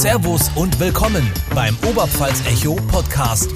[0.00, 3.52] Servus und willkommen beim Oberpfalz Echo Podcast.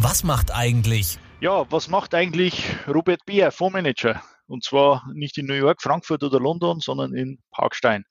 [0.00, 1.20] Was macht eigentlich?
[1.40, 4.20] Ja, was macht eigentlich Robert Beer, Fondsmanager?
[4.48, 8.02] Und zwar nicht in New York, Frankfurt oder London, sondern in Parkstein.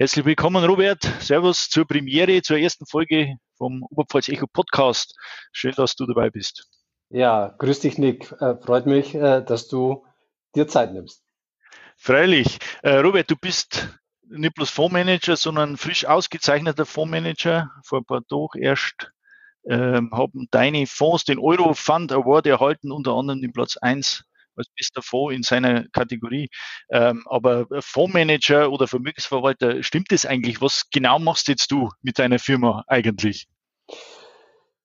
[0.00, 1.04] Herzlich willkommen, Robert.
[1.20, 5.14] Servus zur Premiere, zur ersten Folge vom Oberpfalz Echo Podcast.
[5.52, 6.66] Schön, dass du dabei bist.
[7.08, 8.32] Ja, grüß dich, Nick.
[8.40, 10.04] Äh, freut mich, äh, dass du
[10.56, 11.22] dir Zeit nimmst.
[11.96, 12.58] Freilich.
[12.82, 13.88] Äh, Robert, du bist
[14.28, 17.70] nicht bloß Fondsmanager, sondern frisch ausgezeichneter Fondsmanager.
[17.84, 19.12] Vor ein paar Tagen erst
[19.64, 24.24] ähm, haben deine Fonds den Euro Fund Award erhalten, unter anderem den Platz 1
[24.56, 26.48] als bester Fonds in seiner Kategorie.
[26.90, 30.60] Ähm, aber Fondsmanager oder Vermögensverwalter, stimmt das eigentlich?
[30.60, 33.46] Was genau machst jetzt du mit deiner Firma eigentlich?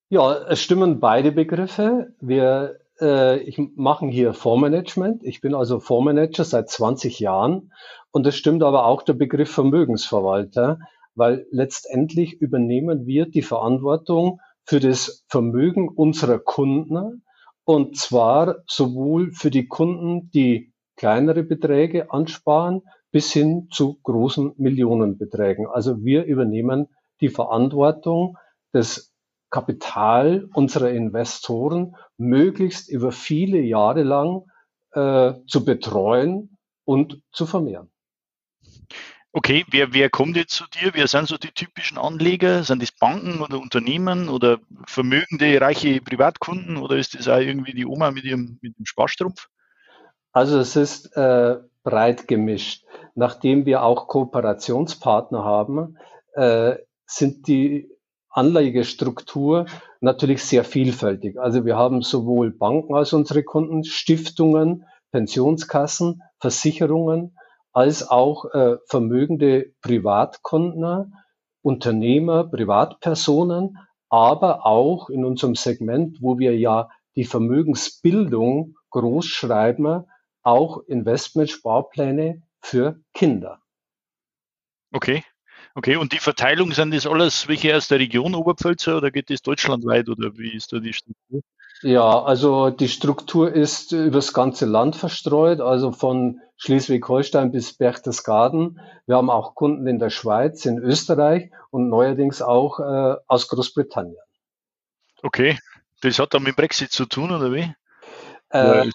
[0.09, 2.13] Ja, es stimmen beide Begriffe.
[2.21, 5.23] Wir äh, ich machen hier Fondsmanagement.
[5.23, 7.73] Ich bin also Fondsmanager seit 20 Jahren
[8.17, 10.79] und es stimmt aber auch der Begriff Vermögensverwalter,
[11.13, 17.21] weil letztendlich übernehmen wir die Verantwortung für das Vermögen unserer Kunden
[17.63, 25.67] und zwar sowohl für die Kunden, die kleinere Beträge ansparen, bis hin zu großen Millionenbeträgen.
[25.67, 26.87] Also wir übernehmen
[27.21, 28.35] die Verantwortung,
[28.71, 29.13] das
[29.51, 34.47] Kapital unserer Investoren möglichst über viele Jahre lang
[34.93, 37.91] äh, zu betreuen und zu vermehren.
[39.37, 40.95] Okay, wer, wer kommt jetzt zu dir?
[40.95, 42.63] Wer sind so die typischen Anleger?
[42.63, 44.57] Sind das Banken oder Unternehmen oder
[44.87, 49.47] vermögende, reiche Privatkunden oder ist das auch irgendwie die Oma mit ihrem, mit dem Sparstrumpf?
[50.31, 52.83] Also es ist äh, breit gemischt.
[53.13, 55.99] Nachdem wir auch Kooperationspartner haben,
[56.33, 57.91] äh, sind die
[58.31, 59.67] Anlagestruktur
[60.01, 61.39] natürlich sehr vielfältig.
[61.39, 67.37] Also wir haben sowohl Banken als unsere Kunden, Stiftungen, Pensionskassen, Versicherungen,
[67.77, 71.13] als auch äh, vermögende Privatkunden,
[71.61, 73.77] Unternehmer, Privatpersonen,
[74.09, 80.05] aber auch in unserem Segment, wo wir ja die Vermögensbildung groß schreiben,
[80.41, 83.61] auch Investmentsparpläne für Kinder.
[84.91, 85.23] Okay.
[85.75, 89.43] Okay, und die Verteilung, sind das alles welche aus der Region Oberpfälzer oder geht das
[89.43, 91.43] deutschlandweit oder wie ist da die Struktur?
[91.83, 98.79] Ja, also die Struktur ist über das ganze Land verstreut, also von Schleswig-Holstein bis Berchtesgaden.
[99.05, 104.17] Wir haben auch Kunden in der Schweiz, in Österreich und neuerdings auch äh, aus Großbritannien.
[105.21, 105.59] Okay,
[106.01, 107.71] das hat dann mit Brexit zu tun, oder wie?
[108.49, 108.89] Äh,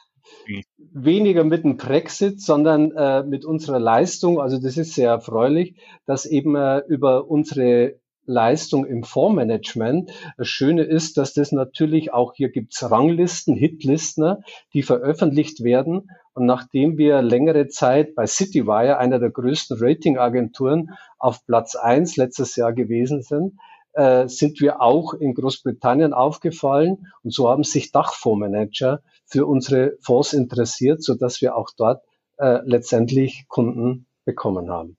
[0.79, 4.41] weniger mit dem Brexit, sondern äh, mit unserer Leistung.
[4.41, 10.13] Also das ist sehr erfreulich, dass eben äh, über unsere Leistung im Fondsmanagement.
[10.37, 16.11] Das Schöne ist, dass das natürlich auch hier gibt's Ranglisten, Hitlisten, die veröffentlicht werden.
[16.35, 22.57] Und nachdem wir längere Zeit bei Citywire, einer der größten Ratingagenturen, auf Platz eins letztes
[22.57, 23.59] Jahr gewesen sind,
[23.93, 27.07] äh, sind wir auch in Großbritannien aufgefallen.
[27.23, 32.03] Und so haben sich Dachfondsmanager für unsere Fonds interessiert, so dass wir auch dort
[32.39, 34.97] äh, letztendlich Kunden bekommen haben.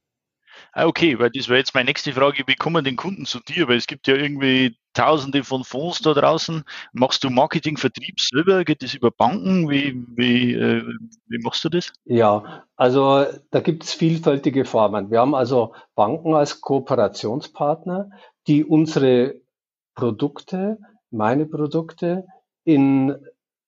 [0.76, 3.68] Ah, okay, weil das wäre jetzt meine nächste Frage, wie kommen den Kunden zu dir?
[3.68, 6.64] Weil es gibt ja irgendwie tausende von Fonds da draußen.
[6.94, 8.66] Machst du Marketing, Vertrieb selber?
[8.66, 9.70] Geht das über Banken?
[9.70, 10.84] Wie, wie, äh,
[11.28, 11.94] wie machst du das?
[12.06, 15.12] Ja, also da gibt es vielfältige Formen.
[15.12, 18.10] Wir haben also Banken als Kooperationspartner,
[18.48, 19.36] die unsere
[19.94, 20.80] Produkte,
[21.12, 22.26] meine Produkte
[22.64, 23.16] in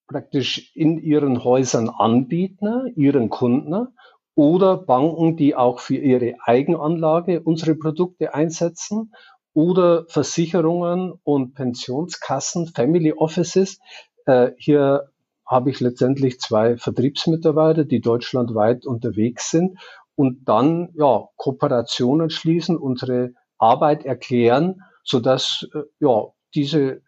[0.08, 3.95] praktisch in ihren Häusern anbieten, ihren Kunden
[4.36, 9.14] oder Banken, die auch für ihre Eigenanlage unsere Produkte einsetzen
[9.54, 13.80] oder Versicherungen und Pensionskassen, Family Offices.
[14.26, 15.10] Äh, hier
[15.48, 19.80] habe ich letztendlich zwei Vertriebsmitarbeiter, die deutschlandweit unterwegs sind
[20.16, 27.02] und dann ja Kooperationen schließen, unsere Arbeit erklären, so dass äh, ja diese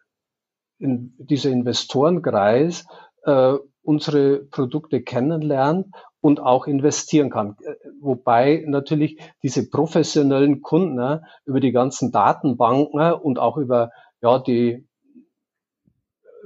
[0.80, 2.86] in, dieser Investorenkreis
[3.24, 5.88] äh, unsere Produkte kennenlernt
[6.22, 7.56] und auch investieren kann.
[7.62, 13.92] Äh, wobei natürlich diese professionellen Kunden äh, über die ganzen Datenbanken äh, und auch über
[14.22, 14.88] ja, die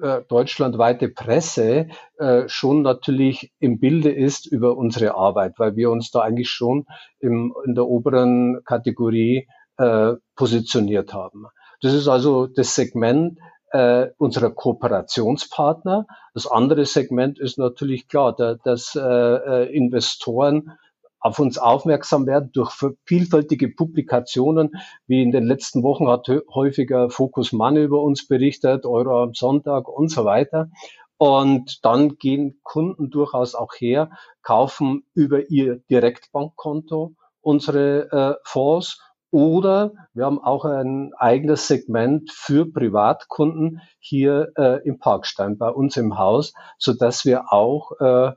[0.02, 1.88] äh, deutschlandweite Presse
[2.18, 6.86] äh, schon natürlich im Bilde ist über unsere Arbeit, weil wir uns da eigentlich schon
[7.20, 9.48] im, in der oberen Kategorie
[9.78, 11.46] äh, positioniert haben.
[11.82, 13.40] Das ist also das Segment,
[13.72, 16.06] äh, unserer Kooperationspartner.
[16.34, 20.78] Das andere Segment ist natürlich klar, da, dass äh, äh, Investoren
[21.20, 22.72] auf uns aufmerksam werden durch
[23.06, 24.72] vielfältige Publikationen,
[25.06, 29.88] wie in den letzten Wochen hat häufiger Focus Money über uns berichtet, Euro am Sonntag
[29.88, 30.70] und so weiter.
[31.18, 34.10] Und dann gehen Kunden durchaus auch her,
[34.42, 39.00] kaufen über ihr Direktbankkonto unsere äh, Fonds
[39.32, 45.96] Oder wir haben auch ein eigenes Segment für Privatkunden hier äh, im Parkstein bei uns
[45.96, 48.34] im Haus, so dass wir auch äh,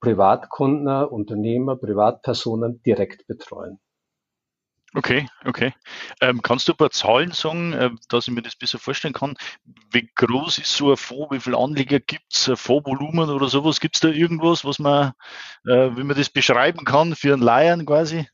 [0.00, 3.80] Privatkunden, Unternehmer, Privatpersonen direkt betreuen.
[4.94, 5.74] Okay, okay.
[6.22, 9.34] Ähm, kannst du ein paar Zahlen sagen, äh, dass ich mir das besser vorstellen kann?
[9.90, 11.32] Wie groß ist so ein Fonds?
[11.32, 12.50] Wie viele Anleger gibt es?
[12.54, 13.80] Fondsvolumen oder sowas?
[13.80, 15.12] Gibt es da irgendwas, was man,
[15.66, 18.26] äh, wie man das beschreiben kann für einen Laien quasi?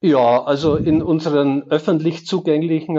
[0.00, 2.98] Ja, also in unseren öffentlich zugänglichen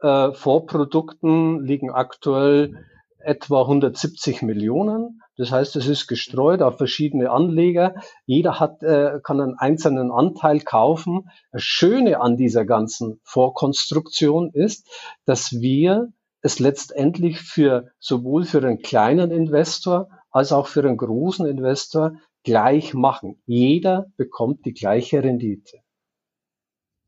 [0.00, 2.84] äh, Fondsprodukten liegen aktuell
[3.18, 5.22] etwa 170 Millionen.
[5.36, 7.94] Das heißt, es ist gestreut auf verschiedene Anleger.
[8.26, 11.30] Jeder hat, äh, kann einen einzelnen Anteil kaufen.
[11.50, 14.86] Das Schöne an dieser ganzen Vorkonstruktion ist,
[15.24, 21.46] dass wir es letztendlich für sowohl für einen kleinen Investor als auch für einen großen
[21.46, 22.12] Investor
[22.44, 23.40] gleich machen.
[23.46, 25.78] Jeder bekommt die gleiche Rendite.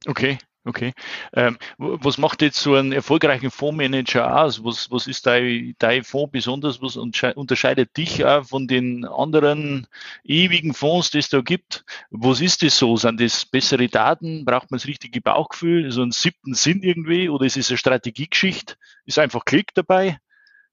[0.07, 0.93] Okay, Okay.
[1.33, 4.63] Ähm, was macht jetzt so einen erfolgreichen Fondsmanager aus?
[4.63, 6.83] Was, was ist dein, dein Fonds besonders?
[6.83, 9.87] Was unterscheidet dich auch von den anderen
[10.23, 11.87] ewigen Fonds, die es da gibt?
[12.11, 12.95] Was ist das so?
[12.97, 14.45] Sind das bessere Daten?
[14.45, 15.91] Braucht man das richtige Bauchgefühl?
[15.93, 17.31] So einen siebten Sinn irgendwie?
[17.31, 18.75] Oder ist es eine Strategiegeschichte?
[19.07, 20.19] Ist einfach Klick dabei?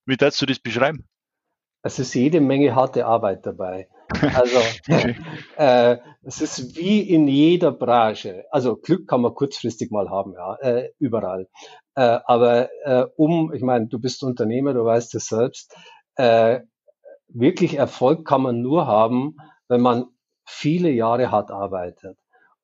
[0.05, 1.07] Wie darfst du das beschreiben?
[1.81, 3.87] Es ist jede Menge harte Arbeit dabei.
[4.09, 4.59] Also
[5.57, 8.45] äh, es ist wie in jeder Branche.
[8.51, 11.47] Also Glück kann man kurzfristig mal haben, ja, äh, überall.
[11.95, 15.75] Äh, aber äh, um, ich meine, du bist Unternehmer, du weißt es selbst,
[16.15, 16.61] äh,
[17.27, 19.37] wirklich Erfolg kann man nur haben,
[19.67, 20.05] wenn man
[20.45, 22.17] viele Jahre hart arbeitet.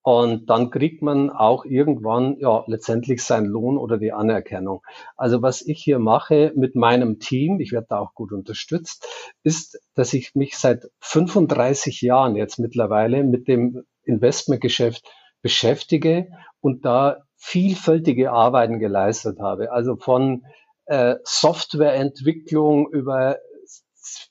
[0.04, 4.82] Und dann kriegt man auch irgendwann ja letztendlich seinen Lohn oder die Anerkennung.
[5.16, 9.08] Also was ich hier mache mit meinem Team, ich werde da auch gut unterstützt,
[9.44, 15.10] ist, dass ich mich seit 35 Jahren jetzt mittlerweile mit dem Investmentgeschäft
[15.42, 16.28] beschäftige
[16.60, 19.72] und da vielfältige Arbeiten geleistet habe.
[19.72, 20.44] Also von
[20.86, 23.38] äh, Softwareentwicklung über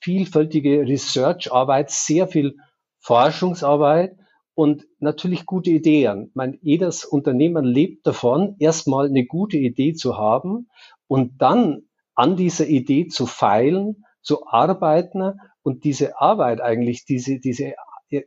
[0.00, 2.56] vielfältige Researcharbeit, sehr viel
[3.00, 4.16] Forschungsarbeit
[4.54, 6.30] und natürlich gute Ideen.
[6.34, 10.68] mein, jedes Unternehmen lebt davon, erstmal eine gute Idee zu haben
[11.06, 11.82] und dann
[12.14, 17.74] an dieser Idee zu feilen, zu arbeiten und diese Arbeit eigentlich, diese, diese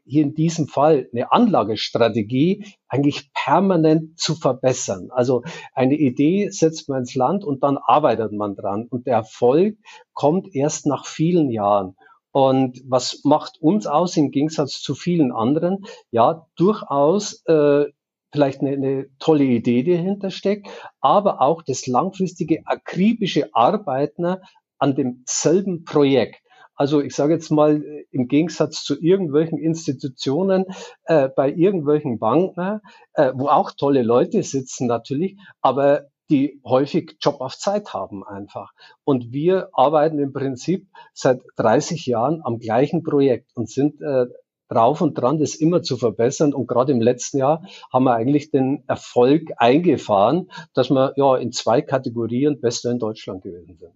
[0.04, 5.10] hier in diesem Fall eine Anlagestrategie eigentlich permanent zu verbessern.
[5.12, 5.44] Also
[5.74, 8.88] eine Idee setzt man ins Land und dann arbeitet man dran.
[8.89, 9.77] Und der Erfolg
[10.13, 11.95] kommt erst nach vielen Jahren.
[12.35, 15.85] Und was macht uns aus im Gegensatz zu vielen anderen?
[16.11, 17.85] Ja, durchaus äh,
[18.29, 20.67] vielleicht eine, eine tolle Idee, die dahinter steckt,
[20.99, 24.35] aber auch das langfristige akribische Arbeiten
[24.79, 26.41] an demselben Projekt.
[26.75, 30.65] Also ich sage jetzt mal im Gegensatz zu irgendwelchen Institutionen,
[31.05, 32.81] äh, bei irgendwelchen Banken,
[33.13, 38.74] äh, wo auch tolle Leute sitzen natürlich, aber die häufig Job auf Zeit haben einfach.
[39.04, 44.25] Und wir arbeiten im Prinzip seit 30 Jahren am gleichen Projekt und sind äh,
[44.68, 46.54] drauf und dran, das immer zu verbessern.
[46.54, 51.51] Und gerade im letzten Jahr haben wir eigentlich den Erfolg eingefahren, dass wir ja in
[51.51, 53.94] zwei Kategorien Bester in Deutschland gewesen sind.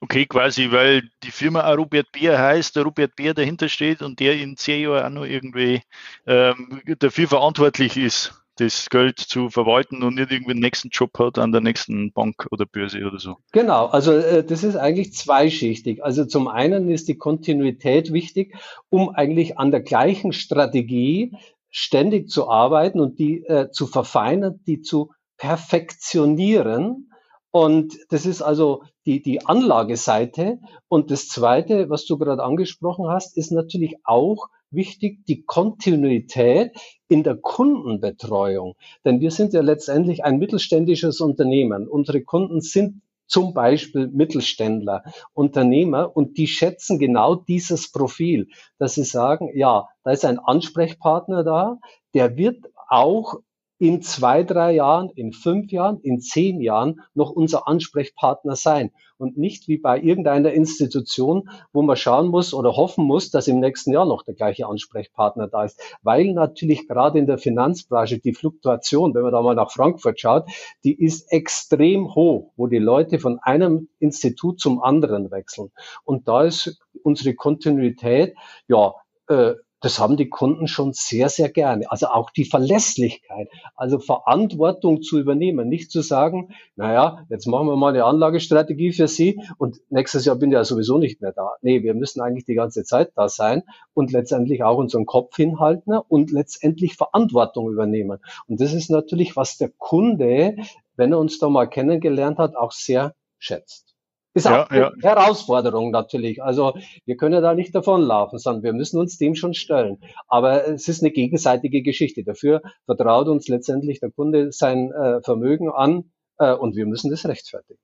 [0.00, 4.18] Okay, quasi, weil die Firma auch Robert Bär heißt, der Robert Bär dahinter steht und
[4.18, 5.82] der in zehn Jahren auch noch irgendwie
[6.26, 11.38] ähm, dafür verantwortlich ist das Geld zu verwalten und nicht irgendwie einen nächsten Job hat
[11.38, 13.36] an der nächsten Bank oder Börse oder so.
[13.52, 16.04] Genau, also äh, das ist eigentlich zweischichtig.
[16.04, 18.54] Also zum einen ist die Kontinuität wichtig,
[18.90, 21.36] um eigentlich an der gleichen Strategie
[21.70, 27.10] ständig zu arbeiten und die äh, zu verfeinern, die zu perfektionieren.
[27.50, 30.58] Und das ist also die, die Anlageseite.
[30.88, 36.72] Und das Zweite, was du gerade angesprochen hast, ist natürlich auch wichtig, die Kontinuität
[37.08, 38.74] in der Kundenbetreuung.
[39.04, 41.88] Denn wir sind ja letztendlich ein mittelständisches Unternehmen.
[41.88, 45.02] Unsere Kunden sind zum Beispiel Mittelständler,
[45.32, 51.42] Unternehmer und die schätzen genau dieses Profil, dass sie sagen, ja, da ist ein Ansprechpartner
[51.42, 51.78] da,
[52.12, 53.40] der wird auch
[53.84, 59.36] in zwei, drei Jahren, in fünf Jahren, in zehn Jahren noch unser Ansprechpartner sein und
[59.36, 63.92] nicht wie bei irgendeiner Institution, wo man schauen muss oder hoffen muss, dass im nächsten
[63.92, 69.14] Jahr noch der gleiche Ansprechpartner da ist, weil natürlich gerade in der Finanzbranche die Fluktuation,
[69.14, 70.46] wenn man da mal nach Frankfurt schaut,
[70.82, 75.72] die ist extrem hoch, wo die Leute von einem Institut zum anderen wechseln.
[76.04, 78.34] Und da ist unsere Kontinuität,
[78.66, 78.94] ja,
[79.28, 79.52] äh,
[79.84, 81.84] das haben die Kunden schon sehr, sehr gerne.
[81.90, 87.76] Also auch die Verlässlichkeit, also Verantwortung zu übernehmen, nicht zu sagen, naja, jetzt machen wir
[87.76, 91.50] mal eine Anlagestrategie für Sie und nächstes Jahr bin ich ja sowieso nicht mehr da.
[91.60, 93.62] Nee, wir müssen eigentlich die ganze Zeit da sein
[93.92, 98.20] und letztendlich auch unseren Kopf hinhalten und letztendlich Verantwortung übernehmen.
[98.48, 100.56] Und das ist natürlich, was der Kunde,
[100.96, 103.93] wenn er uns da mal kennengelernt hat, auch sehr schätzt.
[104.34, 104.92] Ist ja, auch eine ja.
[105.00, 106.42] Herausforderung natürlich.
[106.42, 106.76] Also
[107.06, 109.98] wir können da nicht davonlaufen, sondern wir müssen uns dem schon stellen.
[110.26, 112.24] Aber es ist eine gegenseitige Geschichte.
[112.24, 117.24] Dafür vertraut uns letztendlich der Kunde sein äh, Vermögen an äh, und wir müssen das
[117.26, 117.78] rechtfertigen.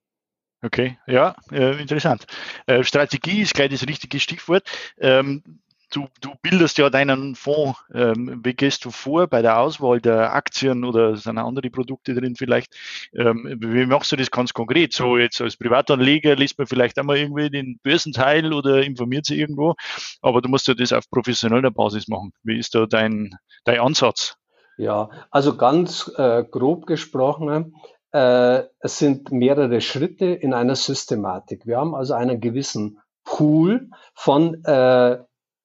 [0.63, 2.27] Okay, ja, äh, interessant.
[2.67, 4.65] Äh, Strategie ist gleich das richtige Stichwort.
[4.99, 10.01] Ähm, du, du bildest ja deinen Fonds, ähm, wie gehst du vor bei der Auswahl
[10.01, 12.75] der Aktien oder sind andere Produkte drin vielleicht?
[13.15, 14.93] Ähm, wie machst du das ganz konkret?
[14.93, 19.75] So jetzt als Privatanleger liest man vielleicht einmal irgendwie den Börsenteil oder informiert sich irgendwo,
[20.23, 22.33] aber du musst ja das auf professioneller Basis machen.
[22.43, 24.37] Wie ist da dein, dein Ansatz?
[24.79, 27.75] Ja, also ganz äh, grob gesprochen,
[28.13, 31.67] äh, es sind mehrere Schritte in einer Systematik.
[31.67, 35.19] Wir haben also einen gewissen Pool von äh,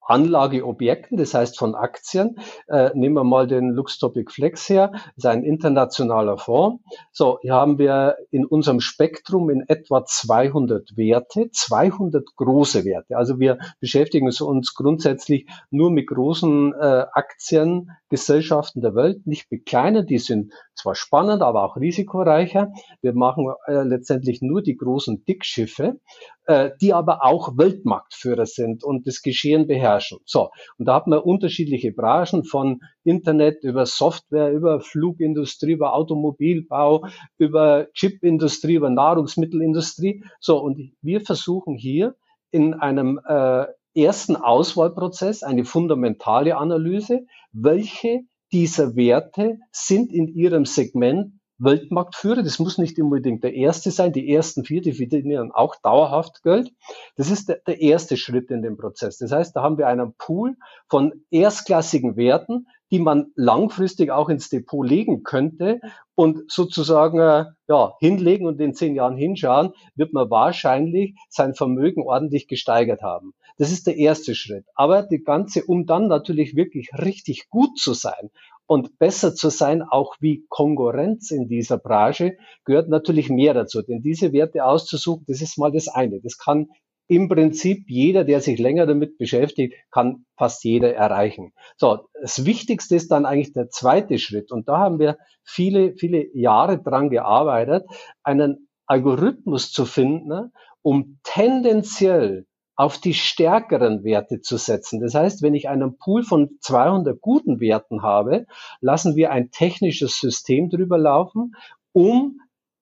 [0.05, 2.37] Anlageobjekten, das heißt von Aktien.
[2.67, 6.83] Äh, nehmen wir mal den Luxtopic Flex her, das ist ein internationaler Fonds.
[7.11, 13.17] So, hier haben wir in unserem Spektrum in etwa 200 Werte, 200 große Werte.
[13.17, 20.05] Also wir beschäftigen uns grundsätzlich nur mit großen äh, Aktiengesellschaften der Welt, nicht mit kleinen,
[20.05, 22.71] die sind zwar spannend, aber auch risikoreicher.
[23.01, 25.99] Wir machen äh, letztendlich nur die großen Dickschiffe,
[26.45, 30.19] äh, die aber auch Weltmarktführer sind und das Geschehen beherrschen.
[30.25, 37.07] So, und da hat man unterschiedliche Branchen von Internet über Software, über Flugindustrie, über Automobilbau,
[37.37, 40.23] über Chipindustrie, über Nahrungsmittelindustrie.
[40.39, 42.15] So, und wir versuchen hier
[42.51, 48.21] in einem äh, ersten Auswahlprozess eine fundamentale Analyse, welche
[48.51, 52.43] dieser Werte sind in ihrem Segment Weltmarktführer.
[52.43, 54.13] Das muss nicht unbedingt der erste sein.
[54.13, 56.71] Die ersten vier, die verdienen auch dauerhaft Geld.
[57.15, 59.17] Das ist der, der, erste Schritt in dem Prozess.
[59.17, 60.55] Das heißt, da haben wir einen Pool
[60.89, 65.79] von erstklassigen Werten, die man langfristig auch ins Depot legen könnte
[66.13, 72.03] und sozusagen äh, ja, hinlegen und in zehn Jahren hinschauen, wird man wahrscheinlich sein Vermögen
[72.03, 73.33] ordentlich gesteigert haben.
[73.57, 74.65] Das ist der erste Schritt.
[74.75, 78.29] Aber die ganze, um dann natürlich wirklich richtig gut zu sein
[78.67, 83.81] und besser zu sein, auch wie Konkurrenz in dieser Branche, gehört natürlich mehr dazu.
[83.81, 86.19] Denn diese Werte auszusuchen, das ist mal das eine.
[86.21, 86.67] Das kann
[87.07, 91.53] im Prinzip jeder, der sich länger damit beschäftigt, kann fast jeder erreichen.
[91.77, 94.51] So, das Wichtigste ist dann eigentlich der zweite Schritt.
[94.51, 97.85] Und da haben wir viele, viele Jahre dran gearbeitet,
[98.23, 102.45] einen Algorithmus zu finden, um tendenziell
[102.75, 104.99] auf die stärkeren Werte zu setzen.
[104.99, 108.45] Das heißt, wenn ich einen Pool von 200 guten Werten habe,
[108.81, 111.53] lassen wir ein technisches System drüber laufen,
[111.93, 112.39] um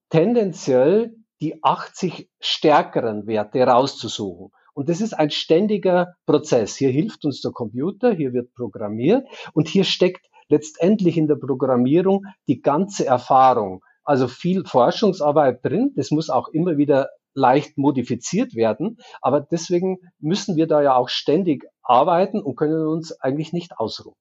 [0.09, 4.51] tendenziell die 80 stärkeren Werte rauszusuchen.
[4.73, 6.75] Und das ist ein ständiger Prozess.
[6.75, 12.25] Hier hilft uns der Computer, hier wird programmiert und hier steckt letztendlich in der Programmierung
[12.47, 13.83] die ganze Erfahrung.
[14.03, 15.93] Also viel Forschungsarbeit drin.
[15.95, 18.97] Das muss auch immer wieder leicht modifiziert werden.
[19.21, 24.15] Aber deswegen müssen wir da ja auch ständig arbeiten und können uns eigentlich nicht ausruhen.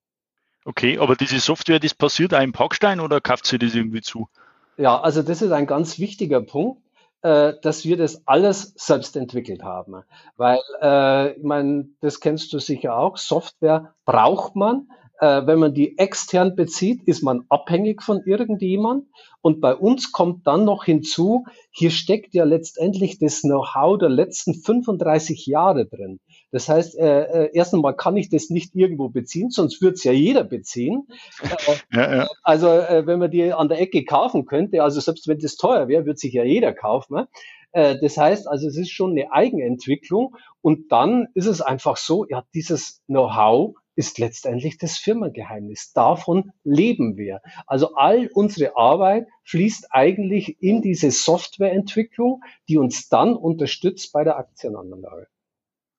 [0.64, 4.28] Okay, aber diese Software, das passiert einem Packstein oder kauft sie das irgendwie zu?
[4.76, 6.80] Ja, also das ist ein ganz wichtiger Punkt,
[7.22, 10.02] äh, dass wir das alles selbst entwickelt haben.
[10.36, 14.88] Weil, äh, ich meine, das kennst du sicher auch, Software braucht man,
[15.22, 19.06] äh, wenn man die extern bezieht, ist man abhängig von irgendjemand.
[19.40, 24.54] Und bei uns kommt dann noch hinzu, hier steckt ja letztendlich das Know-how der letzten
[24.54, 26.18] 35 Jahre drin.
[26.50, 30.02] Das heißt, äh, äh, erst einmal kann ich das nicht irgendwo beziehen, sonst würde es
[30.02, 31.06] ja jeder beziehen.
[31.92, 32.28] Ja, ja.
[32.42, 35.88] Also äh, wenn man die an der Ecke kaufen könnte, also selbst wenn das teuer
[35.88, 37.14] wäre, würde sich ja jeder kaufen.
[37.14, 37.28] Ne?
[37.72, 40.36] Äh, das heißt also, es ist schon eine Eigenentwicklung.
[40.62, 45.92] Und dann ist es einfach so, ja, dieses Know-how ist letztendlich das Firmengeheimnis.
[45.92, 47.40] Davon leben wir.
[47.66, 54.36] Also all unsere Arbeit fließt eigentlich in diese Softwareentwicklung, die uns dann unterstützt bei der
[54.36, 55.26] Aktienanlage.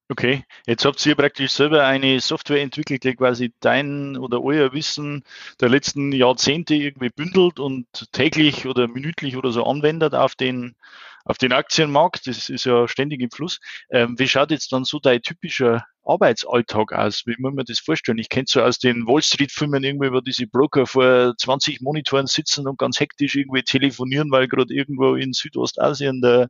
[0.09, 5.23] Okay, jetzt habt ihr praktisch selber eine Software entwickelt, die quasi dein oder euer Wissen
[5.61, 10.75] der letzten Jahrzehnte irgendwie bündelt und täglich oder minütlich oder so anwendet auf den,
[11.25, 12.27] auf den Aktienmarkt.
[12.27, 13.59] Das ist ja ständig im Fluss.
[13.89, 17.23] Ähm, wie schaut jetzt dann so dein typischer Arbeitsalltag aus?
[17.25, 18.17] Wie muss man das vorstellen?
[18.17, 22.67] Ich kenne so aus den Wall Street-Filmen irgendwie, wo diese Broker vor 20 Monitoren sitzen
[22.67, 26.47] und ganz hektisch irgendwie telefonieren, weil gerade irgendwo in Südostasien der,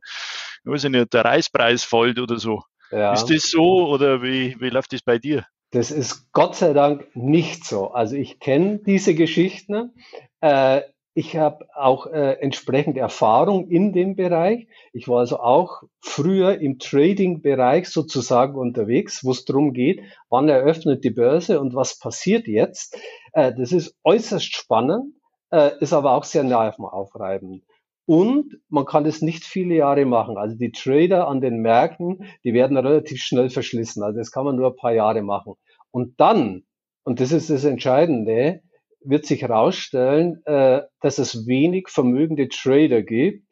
[0.64, 2.62] weiß ich nicht, der Reispreis fällt oder so.
[2.90, 3.12] Ja.
[3.12, 5.46] Ist das so oder wie, wie läuft das bei dir?
[5.70, 7.90] Das ist Gott sei Dank nicht so.
[7.90, 9.92] Also ich kenne diese Geschichten.
[10.40, 10.82] Äh,
[11.14, 14.66] ich habe auch äh, entsprechend Erfahrung in dem Bereich.
[14.92, 21.04] Ich war also auch früher im Trading-Bereich sozusagen unterwegs, wo es darum geht, wann eröffnet
[21.04, 22.98] die Börse und was passiert jetzt.
[23.32, 25.14] Äh, das ist äußerst spannend,
[25.50, 27.62] äh, ist aber auch sehr nervenaufreibend.
[28.06, 30.36] Und man kann es nicht viele Jahre machen.
[30.36, 34.02] Also die Trader an den Märkten, die werden relativ schnell verschlissen.
[34.02, 35.54] Also das kann man nur ein paar Jahre machen.
[35.92, 36.64] Und dann,
[37.04, 38.63] und das ist das Entscheidende,
[39.04, 43.46] wird sich herausstellen, äh, dass es wenig vermögende Trader gibt.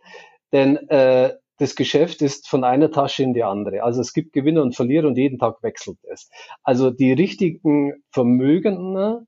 [0.52, 3.82] Denn äh, das Geschäft ist von einer Tasche in die andere.
[3.82, 6.28] Also es gibt Gewinner und Verlierer und jeden Tag wechselt es.
[6.62, 9.26] Also die richtigen Vermögenden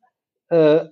[0.49, 0.87] äh,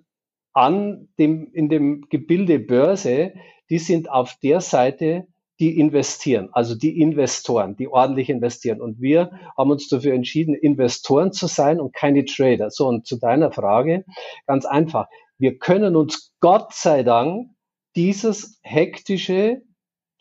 [0.53, 3.33] an dem, in dem Gebilde Börse,
[3.71, 5.27] die sind auf der Seite,
[5.61, 8.81] die investieren, also die Investoren, die ordentlich investieren.
[8.81, 12.71] Und wir haben uns dafür entschieden, Investoren zu sein und keine Trader.
[12.71, 14.05] So, und zu deiner Frage,
[14.47, 15.07] ganz einfach.
[15.39, 17.51] Wir können uns Gott sei Dank
[17.97, 19.63] dieses hektische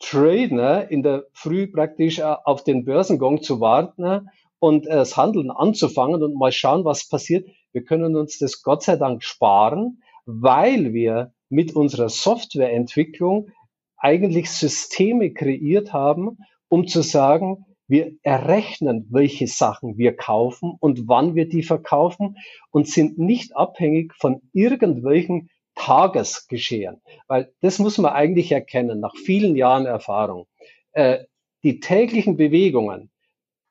[0.00, 4.28] Trader in der Früh praktisch äh, auf den Börsengang zu warten
[4.58, 7.48] und äh, das Handeln anzufangen und mal schauen, was passiert.
[7.72, 13.50] Wir können uns das Gott sei Dank sparen, weil wir mit unserer Softwareentwicklung
[13.96, 16.38] eigentlich Systeme kreiert haben,
[16.68, 22.38] um zu sagen, wir errechnen, welche Sachen wir kaufen und wann wir die verkaufen
[22.70, 27.02] und sind nicht abhängig von irgendwelchen Tagesgeschehen.
[27.28, 30.46] Weil das muss man eigentlich erkennen, nach vielen Jahren Erfahrung.
[30.92, 31.24] Äh,
[31.64, 33.10] die täglichen Bewegungen,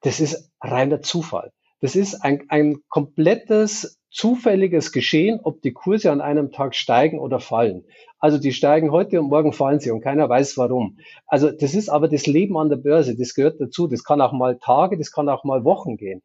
[0.02, 1.52] das ist reiner Zufall.
[1.80, 7.40] Das ist ein, ein komplettes zufälliges Geschehen, ob die Kurse an einem Tag steigen oder
[7.40, 7.86] fallen.
[8.22, 11.00] Also die steigen heute und morgen fallen sie und keiner weiß warum.
[11.26, 13.88] Also das ist aber das Leben an der Börse, das gehört dazu.
[13.88, 16.22] Das kann auch mal Tage, das kann auch mal Wochen gehen.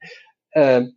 [0.52, 0.92] Ähm,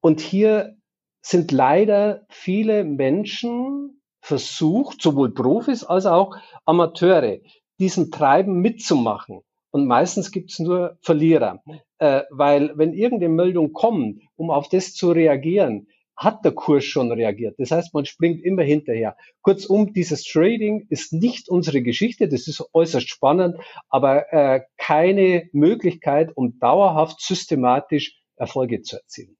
[0.00, 0.76] und hier
[1.20, 7.38] sind leider viele Menschen versucht, sowohl Profis als auch Amateure,
[7.80, 9.40] diesen Treiben mitzumachen.
[9.72, 11.60] Und meistens gibt es nur Verlierer.
[11.98, 17.12] Äh, weil wenn irgendeine Meldung kommt, um auf das zu reagieren, hat der Kurs schon
[17.12, 17.56] reagiert.
[17.58, 19.16] Das heißt, man springt immer hinterher.
[19.42, 23.56] Kurzum, dieses Trading ist nicht unsere Geschichte, das ist äußerst spannend,
[23.88, 29.36] aber äh, keine Möglichkeit, um dauerhaft systematisch Erfolge zu erzielen.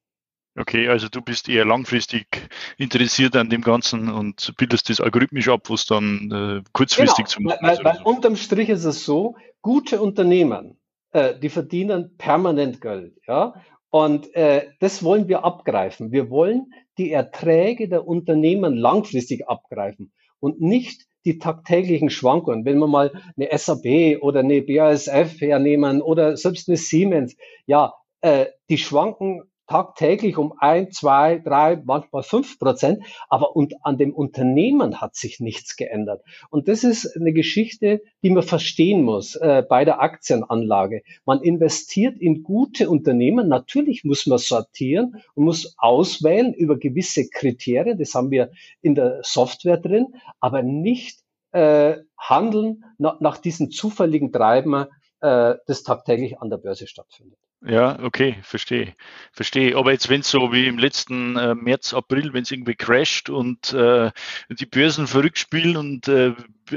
[0.59, 5.69] Okay, also du bist eher langfristig interessiert an dem Ganzen und bildest das algorithmisch ab,
[5.69, 7.83] was dann äh, kurzfristig genau, zu machen weil, ist.
[7.83, 8.03] Weil so.
[8.03, 10.79] unterm Strich ist es so, gute Unternehmen,
[11.11, 13.53] äh, die verdienen permanent Geld, ja.
[13.89, 16.11] Und äh, das wollen wir abgreifen.
[16.11, 22.65] Wir wollen die Erträge der Unternehmen langfristig abgreifen und nicht die tagtäglichen Schwankungen.
[22.65, 28.47] Wenn wir mal eine SAP oder eine BASF hernehmen oder selbst eine Siemens, ja, äh,
[28.69, 35.01] die schwanken tagtäglich um ein, zwei, drei, manchmal fünf Prozent, aber und an dem Unternehmen
[35.01, 36.23] hat sich nichts geändert.
[36.49, 41.03] Und das ist eine Geschichte, die man verstehen muss äh, bei der Aktienanlage.
[41.25, 43.47] Man investiert in gute Unternehmen.
[43.47, 47.97] Natürlich muss man sortieren und muss auswählen über gewisse Kriterien.
[47.97, 48.51] Das haben wir
[48.81, 50.07] in der Software drin,
[50.39, 51.19] aber nicht
[51.51, 54.85] äh, handeln nach, nach diesen zufälligen Treiben,
[55.21, 57.39] äh, das tagtäglich an der Börse stattfindet.
[57.65, 58.95] Ja, okay, verstehe.
[59.33, 59.75] Verstehe.
[59.75, 63.31] Aber jetzt, wenn es so wie im letzten äh, März, April, wenn es irgendwie crasht
[63.31, 64.11] und äh,
[64.49, 66.35] die Börsen verrückt spielen und äh,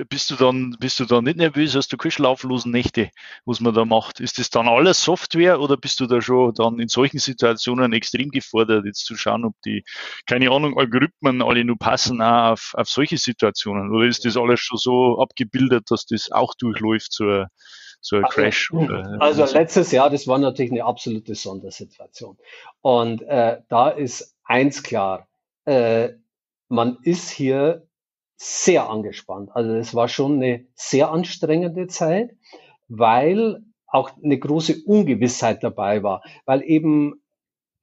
[0.09, 3.11] bist du dann, bist du dann nicht nervös, hast du keine schlaflosen Nächte,
[3.45, 4.21] was man da macht?
[4.21, 8.31] Ist das dann alles Software oder bist du da schon dann in solchen Situationen extrem
[8.31, 9.85] gefordert, jetzt zu schauen, ob die,
[10.27, 13.91] keine Ahnung, Algorithmen alle nur passen auch auf, auf solche Situationen?
[13.91, 17.45] Oder ist das alles schon so abgebildet, dass das auch durchläuft, so
[18.01, 18.73] so ein also, Crash.
[18.73, 19.55] Oder, also so.
[19.55, 22.39] letztes Jahr, das war natürlich eine absolute Sondersituation.
[22.81, 25.29] Und äh, da ist eins klar,
[25.65, 26.11] äh,
[26.69, 27.87] man ist hier
[28.37, 29.51] sehr angespannt.
[29.53, 32.31] Also es war schon eine sehr anstrengende Zeit,
[32.89, 37.20] weil auch eine große Ungewissheit dabei war, weil eben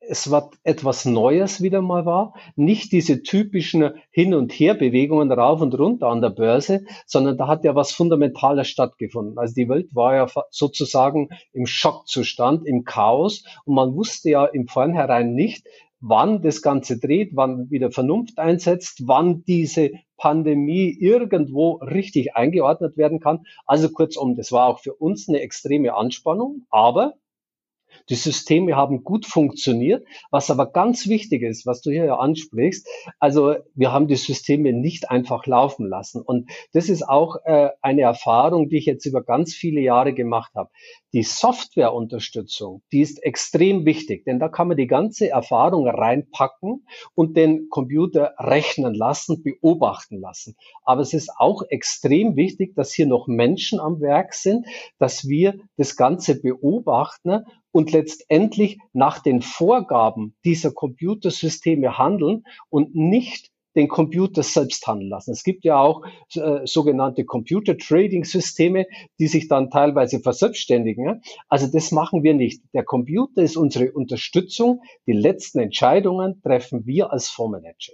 [0.10, 5.78] es war etwas Neues wieder mal war, nicht diese typischen Hin- und Herbewegungen rauf und
[5.78, 9.38] runter an der Börse, sondern da hat ja was Fundamentales stattgefunden.
[9.38, 14.68] Also die Welt war ja sozusagen im Schockzustand, im Chaos und man wusste ja im
[14.68, 15.66] Vornherein nicht,
[16.00, 23.20] wann das Ganze dreht, wann wieder Vernunft einsetzt, wann diese Pandemie irgendwo richtig eingeordnet werden
[23.20, 23.46] kann.
[23.66, 27.14] Also kurzum, das war auch für uns eine extreme Anspannung, aber
[28.10, 30.06] die Systeme haben gut funktioniert.
[30.32, 32.88] Was aber ganz wichtig ist, was du hier ansprichst,
[33.20, 36.22] also wir haben die Systeme nicht einfach laufen lassen.
[36.22, 40.54] Und das ist auch äh, eine Erfahrung, die ich jetzt über ganz viele Jahre gemacht
[40.56, 40.70] habe.
[41.14, 47.38] Die Softwareunterstützung, die ist extrem wichtig, denn da kann man die ganze Erfahrung reinpacken und
[47.38, 50.56] den Computer rechnen lassen, beobachten lassen.
[50.84, 54.66] Aber es ist auch extrem wichtig, dass hier noch Menschen am Werk sind,
[55.00, 63.52] dass wir das Ganze beobachten und letztendlich nach den Vorgaben dieser Computersysteme handeln und nicht
[63.78, 65.32] den Computer selbst handeln lassen.
[65.32, 68.88] Es gibt ja auch äh, sogenannte Computer Trading Systeme,
[69.20, 71.06] die sich dann teilweise verselbstständigen.
[71.06, 71.16] Ja?
[71.48, 72.62] Also das machen wir nicht.
[72.74, 74.82] Der Computer ist unsere Unterstützung.
[75.06, 77.94] Die letzten Entscheidungen treffen wir als Fondsmanager.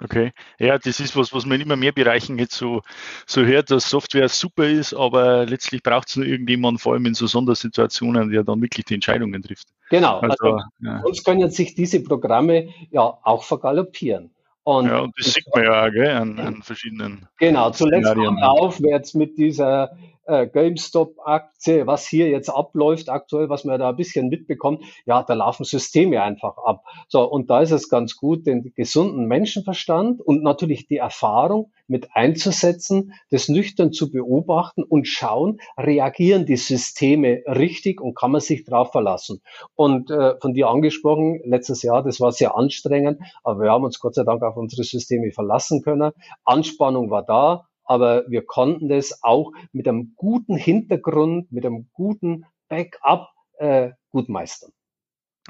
[0.00, 2.82] Okay, ja, das ist was, was man in immer mehr Bereichen jetzt so,
[3.26, 7.14] so hört, dass Software super ist, aber letztlich braucht es nur irgendjemand, vor allem in
[7.14, 9.66] so Sondersituationen, der dann wirklich die Entscheidungen trifft.
[9.90, 11.00] Genau, also, also ja.
[11.00, 14.30] uns können sich diese Programme ja auch vergaloppieren.
[14.68, 17.26] Und ja, und das sieht man ja gell, an, an verschiedenen.
[17.38, 19.96] Genau, zuletzt kommt aufwärts mit dieser
[20.28, 25.34] äh, GameStop-Aktie, was hier jetzt abläuft aktuell, was man da ein bisschen mitbekommt, ja, da
[25.34, 26.84] laufen Systeme einfach ab.
[27.08, 32.14] So, und da ist es ganz gut, den gesunden Menschenverstand und natürlich die Erfahrung mit
[32.14, 38.64] einzusetzen, das nüchtern zu beobachten und schauen, reagieren die Systeme richtig und kann man sich
[38.64, 39.40] darauf verlassen.
[39.74, 43.98] Und äh, von dir angesprochen, letztes Jahr, das war sehr anstrengend, aber wir haben uns
[43.98, 46.12] Gott sei Dank auf unsere Systeme verlassen können.
[46.44, 52.44] Anspannung war da, aber wir konnten das auch mit einem guten Hintergrund, mit einem guten
[52.68, 54.70] Backup äh, gut meistern.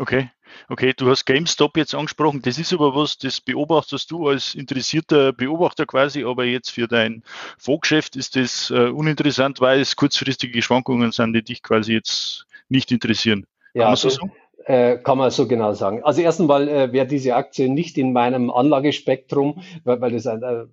[0.01, 0.31] Okay,
[0.69, 2.41] okay, du hast GameStop jetzt angesprochen.
[2.43, 7.25] Das ist aber was, das beobachtest du als interessierter Beobachter quasi, aber jetzt für dein
[7.59, 12.93] Fondsgeschäft ist das äh, uninteressant, weil es kurzfristige Schwankungen sind, die dich quasi jetzt nicht
[12.93, 13.45] interessieren.
[13.73, 14.33] Kann ja, man so sagen?
[14.67, 16.05] Äh, kann man so genau sagen.
[16.05, 20.43] Also erstens mal äh, wäre diese Aktie nicht in meinem Anlagespektrum, weil, weil das ein,
[20.43, 20.67] äh,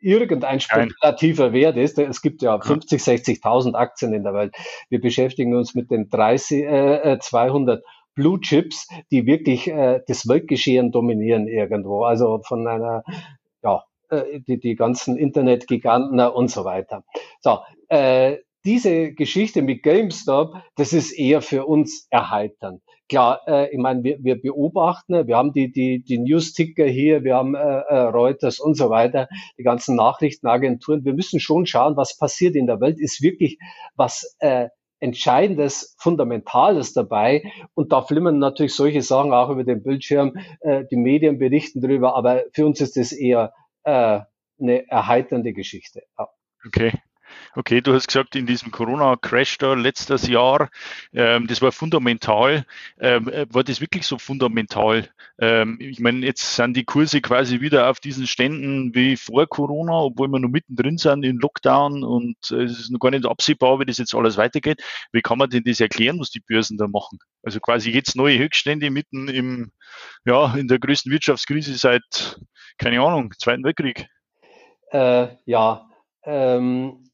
[0.00, 1.98] irgendein spekulativer Wert ist.
[1.98, 4.54] Es gibt ja 50, 60.000 Aktien in der Welt.
[4.88, 7.82] Wir beschäftigen uns mit den 30, äh, 200 äh,
[8.14, 12.04] Blue Chips, die wirklich äh, das Weltgeschehen dominieren irgendwo.
[12.04, 13.04] Also von einer,
[13.62, 17.04] ja, äh, die, die ganzen Internetgiganten und so weiter.
[17.40, 22.82] So, äh, diese Geschichte mit GameStop, das ist eher für uns erheiternd.
[23.08, 27.36] Klar, äh, ich meine, wir, wir beobachten, wir haben die, die, die News-Ticker hier, wir
[27.36, 31.04] haben äh, äh, Reuters und so weiter, die ganzen Nachrichtenagenturen.
[31.04, 32.98] Wir müssen schon schauen, was passiert in der Welt.
[32.98, 33.58] Ist wirklich
[33.94, 37.44] was äh, Entscheidendes, Fundamentales dabei.
[37.74, 40.36] Und da flimmern natürlich solche Sachen auch über den Bildschirm.
[40.60, 43.52] Äh, die Medien berichten darüber, aber für uns ist das eher
[43.84, 44.20] äh,
[44.58, 46.02] eine erheiternde Geschichte.
[46.18, 46.28] Ja.
[46.66, 46.92] Okay.
[47.54, 50.68] Okay, du hast gesagt, in diesem Corona-Crash da letztes Jahr,
[51.12, 52.64] ähm, das war fundamental.
[53.00, 55.08] Ähm, äh, war das wirklich so fundamental?
[55.38, 59.92] Ähm, ich meine, jetzt sind die Kurse quasi wieder auf diesen Ständen wie vor Corona,
[60.00, 63.80] obwohl wir noch mittendrin sind in Lockdown und äh, es ist noch gar nicht absehbar,
[63.80, 64.82] wie das jetzt alles weitergeht.
[65.12, 67.18] Wie kann man denn das erklären, was die Börsen da machen?
[67.42, 69.72] Also quasi jetzt neue Höchststände mitten im,
[70.24, 72.38] ja, in der größten Wirtschaftskrise seit,
[72.78, 74.06] keine Ahnung, Zweiten Weltkrieg.
[74.90, 75.88] Äh, ja,
[76.24, 77.05] ähm,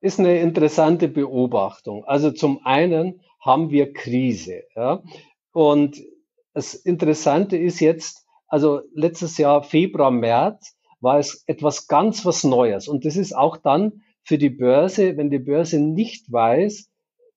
[0.00, 2.04] ist eine interessante Beobachtung.
[2.04, 4.62] Also zum einen haben wir Krise.
[4.74, 5.02] Ja?
[5.52, 6.02] Und
[6.54, 12.88] das Interessante ist jetzt, also letztes Jahr Februar, März war es etwas ganz was Neues.
[12.88, 16.90] Und das ist auch dann für die Börse, wenn die Börse nicht weiß,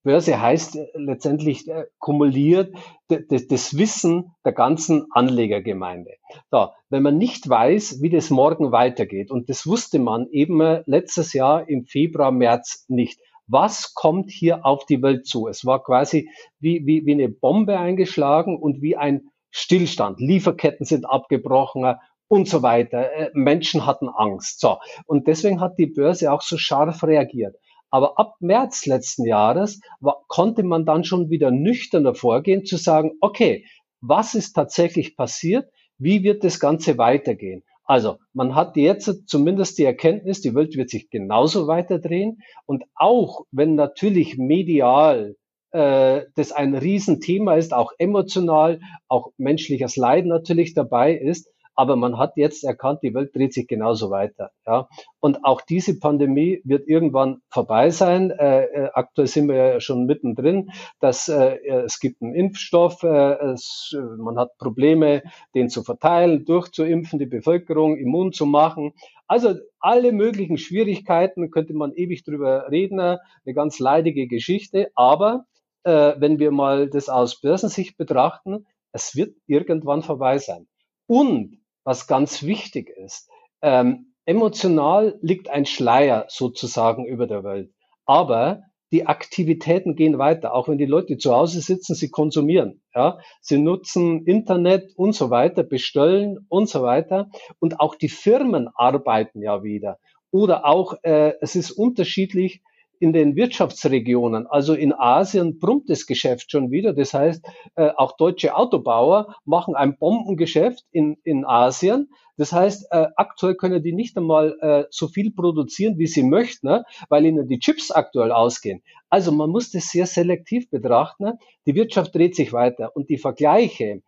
[0.03, 2.73] Börse heißt äh, letztendlich äh, kumuliert
[3.07, 6.11] das Wissen der ganzen Anlegergemeinde.
[6.51, 10.83] So, wenn man nicht weiß, wie das morgen weitergeht, und das wusste man eben äh,
[10.85, 13.19] letztes Jahr im Februar, März nicht.
[13.47, 15.47] Was kommt hier auf die Welt zu?
[15.47, 20.19] Es war quasi wie, wie, wie eine Bombe eingeschlagen und wie ein Stillstand.
[20.19, 21.95] Lieferketten sind abgebrochen
[22.27, 23.09] und so weiter.
[23.33, 24.59] Menschen hatten Angst.
[24.59, 24.77] So.
[25.07, 27.55] Und deswegen hat die Börse auch so scharf reagiert.
[27.89, 33.13] Aber ab März letzten Jahres war, konnte man dann schon wieder nüchterner vorgehen, zu sagen,
[33.21, 33.65] okay,
[34.01, 35.69] was ist tatsächlich passiert?
[35.97, 37.63] Wie wird das Ganze weitergehen?
[37.83, 42.37] Also man hat jetzt zumindest die Erkenntnis, die Welt wird sich genauso weiterdrehen.
[42.67, 45.35] Und auch wenn natürlich medial
[45.71, 51.49] äh, das ein Riesenthema ist, auch emotional, auch menschliches Leid natürlich dabei ist,
[51.79, 54.51] aber man hat jetzt erkannt, die Welt dreht sich genauso weiter.
[54.67, 54.89] Ja.
[55.21, 58.31] Und auch diese Pandemie wird irgendwann vorbei sein.
[58.31, 63.35] Äh, äh, aktuell sind wir ja schon mittendrin, dass äh, es gibt einen Impfstoff, äh,
[63.53, 65.23] es, man hat Probleme,
[65.55, 68.91] den zu verteilen, durchzuimpfen, die Bevölkerung immun zu machen.
[69.27, 73.19] Also alle möglichen Schwierigkeiten könnte man ewig drüber reden, eine
[73.53, 74.91] ganz leidige Geschichte.
[74.95, 75.45] Aber
[75.83, 80.67] äh, wenn wir mal das aus Börsensicht betrachten, es wird irgendwann vorbei sein.
[81.07, 83.29] Und was ganz wichtig ist.
[83.61, 87.71] Ähm, emotional liegt ein Schleier sozusagen über der Welt.
[88.05, 90.53] Aber die Aktivitäten gehen weiter.
[90.53, 92.81] Auch wenn die Leute zu Hause sitzen, sie konsumieren.
[92.95, 97.29] Ja, sie nutzen Internet und so weiter, bestellen und so weiter.
[97.59, 99.99] Und auch die Firmen arbeiten ja wieder.
[100.31, 102.61] Oder auch, äh, es ist unterschiedlich,
[102.99, 106.93] in den Wirtschaftsregionen, also in Asien, brummt das Geschäft schon wieder.
[106.93, 112.09] Das heißt, äh, auch deutsche Autobauer machen ein Bombengeschäft in, in Asien.
[112.37, 116.67] Das heißt, äh, aktuell können die nicht einmal äh, so viel produzieren, wie sie möchten,
[116.67, 116.83] ne?
[117.07, 118.81] weil ihnen die Chips aktuell ausgehen.
[119.09, 121.33] Also man muss das sehr selektiv betrachten.
[121.65, 124.01] Die Wirtschaft dreht sich weiter und die Vergleiche,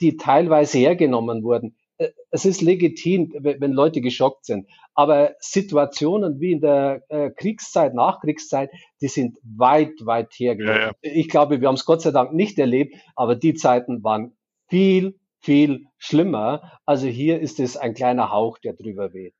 [0.00, 1.76] die teilweise hergenommen wurden,
[2.30, 4.68] es ist legitim, wenn Leute geschockt sind.
[4.94, 10.80] Aber Situationen wie in der äh, Kriegszeit, Nachkriegszeit, die sind weit, weit hergegangen.
[10.80, 10.94] Ja, ja.
[11.02, 14.36] Ich glaube, wir haben es Gott sei Dank nicht erlebt, aber die Zeiten waren
[14.68, 16.80] viel, viel schlimmer.
[16.84, 19.34] Also hier ist es ein kleiner Hauch, der drüber weht.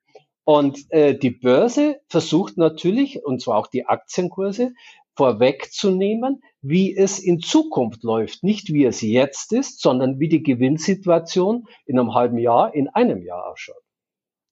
[0.44, 4.72] Und äh, die Börse versucht natürlich, und zwar auch die Aktienkurse,
[5.16, 8.42] vorwegzunehmen, wie es in Zukunft läuft.
[8.42, 13.22] Nicht wie es jetzt ist, sondern wie die Gewinnsituation in einem halben Jahr, in einem
[13.22, 13.83] Jahr ausschaut.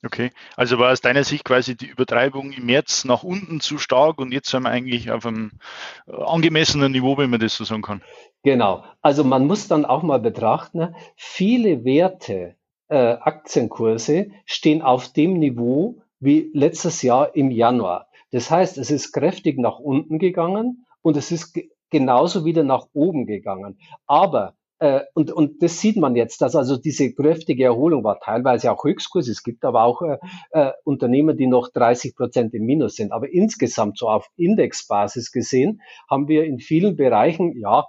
[0.04, 4.18] Okay, also war aus deiner Sicht quasi die Übertreibung im März nach unten zu stark
[4.18, 5.52] und jetzt sind wir eigentlich auf einem
[6.08, 8.02] äh, angemessenen Niveau, wenn man das so sagen kann.
[8.42, 12.56] Genau, also man muss dann auch mal betrachten, viele Werte,
[12.88, 18.08] äh, Aktienkurse stehen auf dem Niveau wie letztes Jahr im Januar.
[18.32, 21.56] Das heißt, es ist kräftig nach unten gegangen und es ist
[21.92, 23.78] genauso wieder nach oben gegangen.
[24.06, 28.72] Aber äh, und, und das sieht man jetzt, dass also diese kräftige Erholung war teilweise
[28.72, 29.28] auch Höchstkurs.
[29.28, 30.18] Es gibt aber auch äh,
[30.50, 33.12] äh, Unternehmen, die noch 30 Prozent im Minus sind.
[33.12, 37.86] Aber insgesamt so auf Indexbasis gesehen haben wir in vielen Bereichen, ja,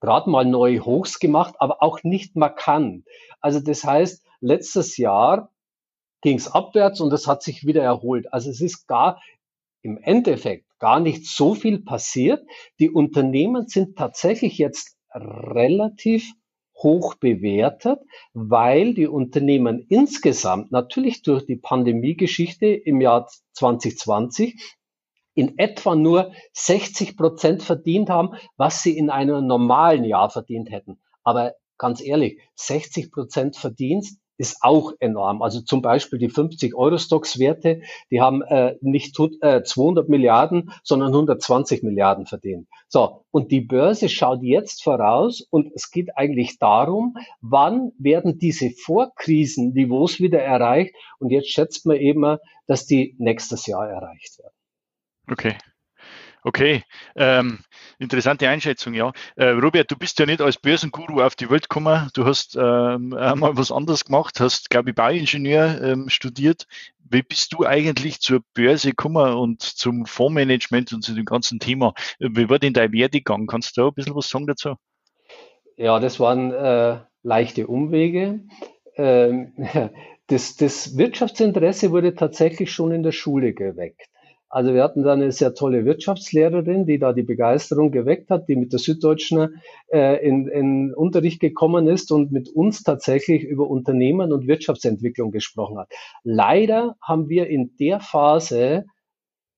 [0.00, 3.06] gerade mal neue Hochs gemacht, aber auch nicht markant.
[3.40, 5.50] Also das heißt, letztes Jahr
[6.20, 8.32] ging es abwärts und es hat sich wieder erholt.
[8.32, 9.20] Also es ist gar
[9.82, 12.46] im Endeffekt gar nicht so viel passiert.
[12.78, 16.30] Die Unternehmen sind tatsächlich jetzt relativ
[16.76, 18.00] hoch bewertet,
[18.34, 24.60] weil die Unternehmen insgesamt natürlich durch die Pandemiegeschichte im Jahr 2020
[25.32, 31.00] in etwa nur 60 Prozent verdient haben, was sie in einem normalen Jahr verdient hätten.
[31.22, 35.42] Aber ganz ehrlich, 60 Prozent Verdienst ist auch enorm.
[35.42, 41.82] Also zum Beispiel die 50 Euro-Stocks-Werte, die haben äh, nicht äh, 200 Milliarden, sondern 120
[41.82, 42.68] Milliarden verdient.
[42.88, 48.70] So, und die Börse schaut jetzt voraus und es geht eigentlich darum, wann werden diese
[48.70, 54.54] Vorkrisenniveaus wieder erreicht und jetzt schätzt man eben, dass die nächstes Jahr erreicht werden.
[55.30, 55.54] Okay.
[56.46, 56.82] Okay,
[57.16, 57.60] ähm,
[57.98, 59.12] interessante Einschätzung, ja.
[59.34, 62.10] Äh, Robert, du bist ja nicht als Börsenguru auf die Welt gekommen.
[62.12, 66.66] Du hast ähm, einmal was anderes gemacht, hast, glaube ich, Bauingenieur ähm, studiert.
[66.98, 71.94] Wie bist du eigentlich zur Börse gekommen und zum Fondsmanagement und zu dem ganzen Thema?
[72.18, 73.46] Wie war denn dein Werdegang?
[73.46, 74.74] Kannst du da ein bisschen was sagen dazu?
[75.78, 78.40] Ja, das waren äh, leichte Umwege.
[78.96, 79.54] Ähm,
[80.26, 84.10] das, das Wirtschaftsinteresse wurde tatsächlich schon in der Schule geweckt.
[84.54, 88.54] Also wir hatten da eine sehr tolle Wirtschaftslehrerin, die da die Begeisterung geweckt hat, die
[88.54, 89.60] mit der Süddeutschen
[89.92, 95.80] äh, in, in Unterricht gekommen ist und mit uns tatsächlich über Unternehmen und Wirtschaftsentwicklung gesprochen
[95.80, 95.88] hat.
[96.22, 98.84] Leider haben wir in der Phase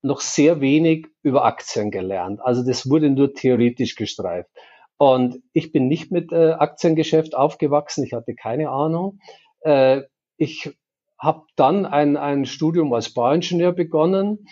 [0.01, 2.41] noch sehr wenig über Aktien gelernt.
[2.41, 4.49] Also das wurde nur theoretisch gestreift.
[4.97, 9.19] Und ich bin nicht mit äh, Aktiengeschäft aufgewachsen, ich hatte keine Ahnung.
[9.61, 10.05] Äh,
[10.39, 10.71] ich
[11.19, 14.47] habe dann ein, ein Studium als Bauingenieur begonnen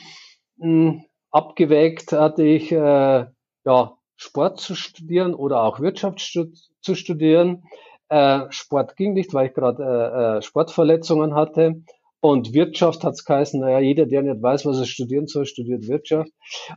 [1.31, 3.27] abgewägt hatte ich, äh,
[3.65, 7.65] ja, Sport zu studieren oder auch Wirtschaft zu studieren.
[8.09, 11.83] Äh, Sport ging nicht, weil ich gerade äh, äh, Sportverletzungen hatte.
[12.25, 15.89] Und Wirtschaft hat es geheißen, naja, jeder, der nicht weiß, was er studieren soll, studiert
[15.89, 16.31] Wirtschaft.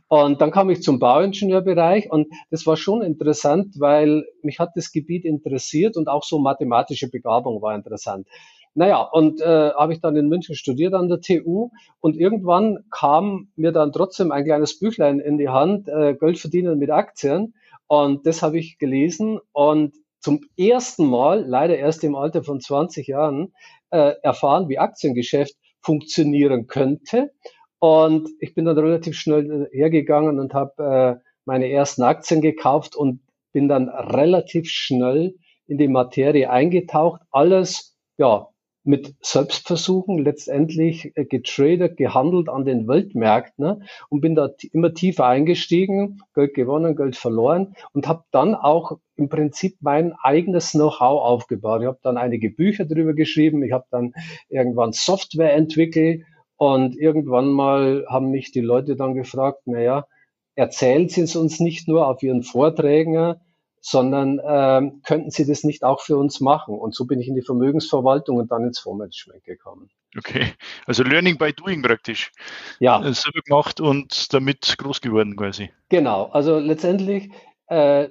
[0.08, 4.92] Und dann kam ich zum Bauingenieurbereich und das war schon interessant, weil mich hat das
[4.92, 8.28] Gebiet interessiert und auch so mathematische Begabung war interessant.
[8.74, 13.48] Naja, und äh, habe ich dann in München studiert an der TU und irgendwann kam
[13.56, 17.54] mir dann trotzdem ein kleines Büchlein in die Hand, äh, Geld verdienen mit Aktien.
[17.86, 23.06] Und das habe ich gelesen und zum ersten Mal, leider erst im Alter von 20
[23.06, 23.54] Jahren,
[23.90, 27.32] äh, erfahren, wie Aktiengeschäft funktionieren könnte.
[27.78, 33.20] Und ich bin dann relativ schnell hergegangen und habe äh, meine ersten Aktien gekauft und
[33.52, 35.34] bin dann relativ schnell
[35.66, 37.22] in die Materie eingetaucht.
[37.30, 38.48] Alles, ja,
[38.84, 43.80] mit Selbstversuchen letztendlich äh, getradet, gehandelt an den Weltmärkten ne?
[44.08, 49.28] und bin da immer tiefer eingestiegen, Geld gewonnen, Geld verloren und habe dann auch im
[49.28, 51.82] Prinzip mein eigenes Know-how aufgebaut.
[51.82, 54.14] Ich habe dann einige Bücher darüber geschrieben, ich habe dann
[54.48, 56.24] irgendwann Software entwickelt
[56.56, 60.06] und irgendwann mal haben mich die Leute dann gefragt, naja,
[60.54, 63.36] erzählen Sie es uns nicht nur auf Ihren Vorträgen,
[63.80, 66.78] sondern äh, könnten Sie das nicht auch für uns machen?
[66.78, 69.90] Und so bin ich in die Vermögensverwaltung und dann ins Fondsmanagement gekommen.
[70.16, 70.52] Okay,
[70.86, 72.32] also Learning by Doing praktisch.
[72.80, 73.00] Ja.
[73.00, 75.70] Äh, selber gemacht und damit groß geworden quasi.
[75.88, 77.30] Genau, also letztendlich
[77.66, 78.08] äh,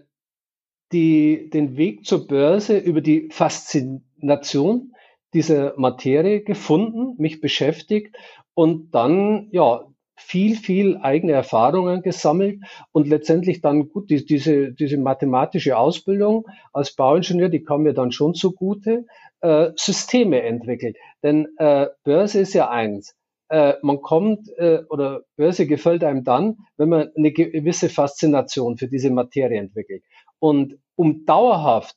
[0.92, 4.94] die, den Weg zur Börse über die Faszination
[5.34, 8.16] dieser Materie gefunden, mich beschäftigt
[8.54, 9.86] und dann ja
[10.18, 12.60] viel, viel eigene Erfahrungen gesammelt
[12.92, 18.12] und letztendlich dann gut, die, diese, diese mathematische Ausbildung als Bauingenieur, die kam mir dann
[18.12, 19.06] schon zugute,
[19.42, 20.98] äh, Systeme entwickelt.
[21.24, 23.16] Denn äh, Börse ist ja eins.
[23.50, 28.88] Äh, man kommt äh, oder Börse gefällt einem dann, wenn man eine gewisse Faszination für
[28.88, 30.04] diese Materie entwickelt.
[30.40, 31.96] Und um dauerhaft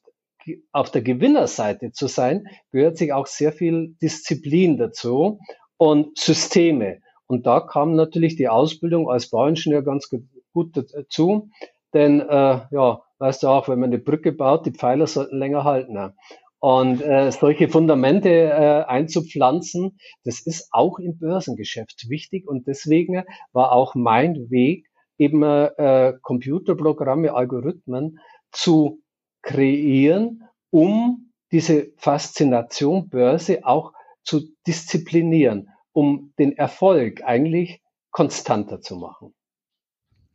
[0.72, 5.38] auf der Gewinnerseite zu sein, gehört sich auch sehr viel Disziplin dazu
[5.76, 7.00] und Systeme.
[7.30, 10.10] Und da kam natürlich die Ausbildung als Bauingenieur ganz
[10.52, 11.48] gut dazu.
[11.94, 15.62] Denn äh, ja, weißt du auch, wenn man eine Brücke baut, die Pfeiler sollten länger
[15.62, 15.92] halten.
[15.92, 16.12] Ne?
[16.58, 22.48] Und äh, solche Fundamente äh, einzupflanzen, das ist auch im Börsengeschäft wichtig.
[22.48, 28.18] Und deswegen war auch mein Weg, eben äh, Computerprogramme, Algorithmen
[28.50, 29.02] zu
[29.42, 33.92] kreieren, um diese Faszination Börse auch
[34.24, 39.34] zu disziplinieren um den Erfolg eigentlich konstanter zu machen.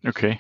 [0.06, 0.40] Okay.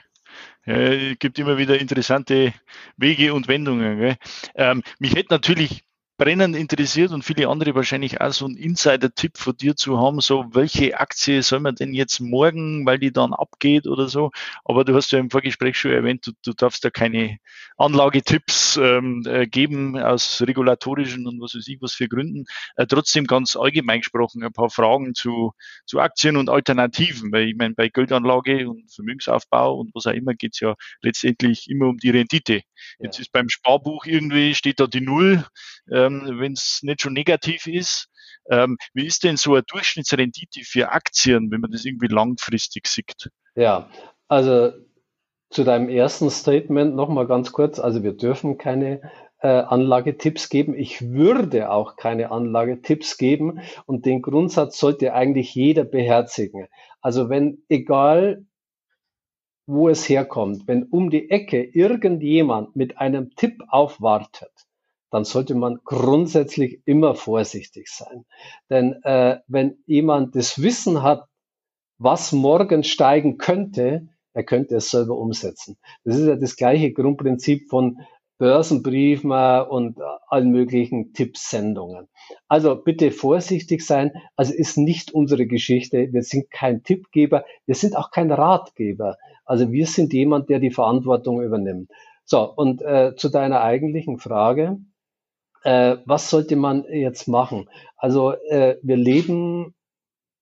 [0.65, 2.53] Ja, gibt immer wieder interessante
[2.97, 4.17] Wege und Wendungen.
[4.55, 5.83] Ähm, mich hätte natürlich
[6.17, 10.45] brennend interessiert und viele andere wahrscheinlich auch so einen Insider-Tipp von dir zu haben, so
[10.51, 14.31] welche Aktie soll man denn jetzt morgen, weil die dann abgeht oder so.
[14.63, 17.37] Aber du hast ja im Vorgespräch schon erwähnt, du, du darfst da keine
[17.77, 22.45] Anlagetipps ähm, äh, geben aus regulatorischen und was weiß ich was für Gründen.
[22.77, 25.51] Äh, trotzdem ganz allgemein gesprochen ein paar Fragen zu,
[25.85, 30.33] zu Aktien und Alternativen, weil ich meine, bei Geldanlage und Vermögensaufbau und was auch immer
[30.33, 32.61] geht es ja letztendlich immer um die Rendite.
[32.99, 33.21] Jetzt ja.
[33.23, 35.45] ist beim Sparbuch irgendwie steht da die Null.
[35.91, 38.07] Äh, ähm, wenn es nicht schon negativ ist.
[38.49, 43.29] Ähm, wie ist denn so eine Durchschnittsrendite für Aktien, wenn man das irgendwie langfristig sieht?
[43.55, 43.89] Ja,
[44.27, 44.71] also
[45.49, 47.79] zu deinem ersten Statement nochmal ganz kurz.
[47.79, 49.01] Also wir dürfen keine
[49.39, 50.75] äh, Anlagetipps geben.
[50.75, 56.67] Ich würde auch keine Anlagetipps geben und den Grundsatz sollte eigentlich jeder beherzigen.
[57.01, 58.45] Also wenn, egal
[59.67, 64.51] wo es herkommt, wenn um die Ecke irgendjemand mit einem Tipp aufwartet,
[65.11, 68.25] dann sollte man grundsätzlich immer vorsichtig sein.
[68.69, 71.27] Denn äh, wenn jemand das Wissen hat,
[71.97, 75.77] was morgen steigen könnte, er könnte es selber umsetzen.
[76.03, 77.99] Das ist ja das gleiche Grundprinzip von
[78.37, 82.09] Börsenbriefen und allen möglichen Tippsendungen.
[82.49, 84.11] Also bitte vorsichtig sein.
[84.35, 86.11] Also ist nicht unsere Geschichte.
[86.11, 87.45] Wir sind kein Tippgeber.
[87.65, 89.15] Wir sind auch kein Ratgeber.
[89.45, 91.89] Also wir sind jemand, der die Verantwortung übernimmt.
[92.25, 94.79] So, und äh, zu deiner eigentlichen Frage
[95.65, 97.67] äh, was sollte man jetzt machen?
[97.97, 99.73] Also äh, wir leben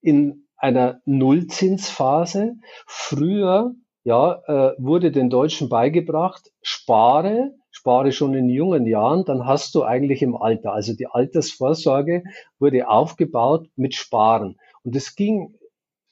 [0.01, 2.55] in einer Nullzinsphase.
[2.85, 9.75] Früher ja, äh, wurde den Deutschen beigebracht, spare, spare schon in jungen Jahren, dann hast
[9.75, 10.73] du eigentlich im Alter.
[10.73, 12.23] Also die Altersvorsorge
[12.59, 14.57] wurde aufgebaut mit Sparen.
[14.83, 15.55] Und es ging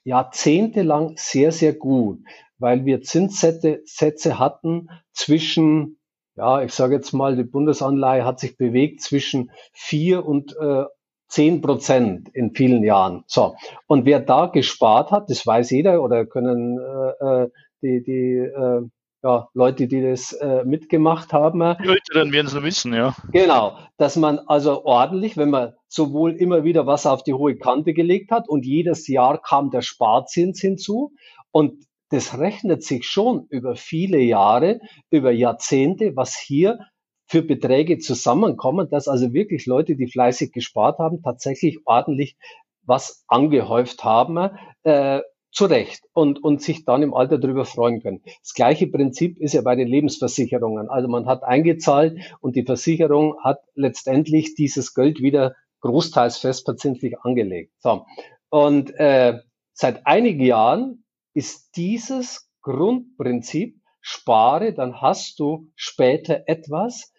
[0.06, 2.20] jahrzehntelang sehr, sehr gut,
[2.62, 5.98] weil wir Zinssätze hatten zwischen
[6.38, 10.86] ja, ich sage jetzt mal, die Bundesanleihe hat sich bewegt zwischen vier und äh,
[11.28, 13.24] zehn Prozent in vielen Jahren.
[13.28, 13.56] So.
[13.88, 17.50] Und wer da gespart hat, das weiß jeder oder können äh, äh
[17.84, 18.82] die, die äh,
[19.24, 21.60] ja, Leute, die das äh, mitgemacht haben.
[21.84, 23.16] Die Älteren werden es wissen, ja.
[23.32, 27.94] Genau, dass man also ordentlich, wenn man sowohl immer wieder was auf die hohe Kante
[27.94, 31.14] gelegt hat und jedes Jahr kam der Sparzins hinzu
[31.52, 36.80] und das rechnet sich schon über viele Jahre, über Jahrzehnte, was hier
[37.26, 42.36] für Beträge zusammenkommen, dass also wirklich Leute, die fleißig gespart haben, tatsächlich ordentlich
[42.84, 44.50] was angehäuft haben,
[44.84, 45.22] äh,
[45.54, 48.22] zu Recht und, und sich dann im Alter darüber freuen können.
[48.42, 50.90] Das gleiche Prinzip ist ja bei den Lebensversicherungen.
[50.90, 57.74] Also man hat eingezahlt und die Versicherung hat letztendlich dieses Geld wieder großteils festverzinslich angelegt.
[57.80, 58.06] So.
[58.50, 59.40] Und äh,
[59.74, 61.01] seit einigen Jahren
[61.34, 67.14] ist dieses Grundprinzip, spare, dann hast du später etwas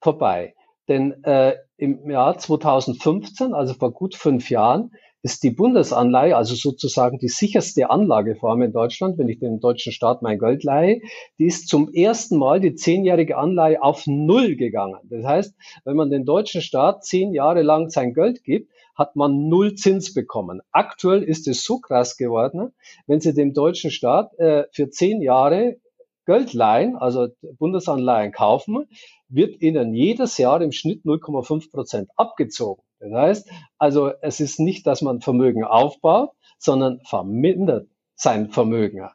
[0.00, 0.54] vorbei.
[0.88, 4.92] Denn äh, im Jahr 2015, also vor gut fünf Jahren,
[5.22, 10.20] ist die Bundesanleihe, also sozusagen die sicherste Anlageform in Deutschland, wenn ich dem deutschen Staat
[10.20, 11.00] mein Geld leihe,
[11.38, 14.98] die ist zum ersten Mal die zehnjährige Anleihe auf Null gegangen.
[15.04, 19.48] Das heißt, wenn man den deutschen Staat zehn Jahre lang sein Geld gibt, hat man
[19.48, 20.60] null Zins bekommen.
[20.70, 22.74] Aktuell ist es so krass geworden,
[23.06, 25.78] wenn Sie dem deutschen Staat äh, für zehn Jahre
[26.24, 27.28] Geld leihen, also
[27.58, 28.88] Bundesanleihen kaufen,
[29.28, 32.82] wird Ihnen jedes Jahr im Schnitt 0,5 Prozent abgezogen.
[33.00, 39.08] Das heißt, also es ist nicht, dass man Vermögen aufbaut, sondern vermindert sein Vermögen.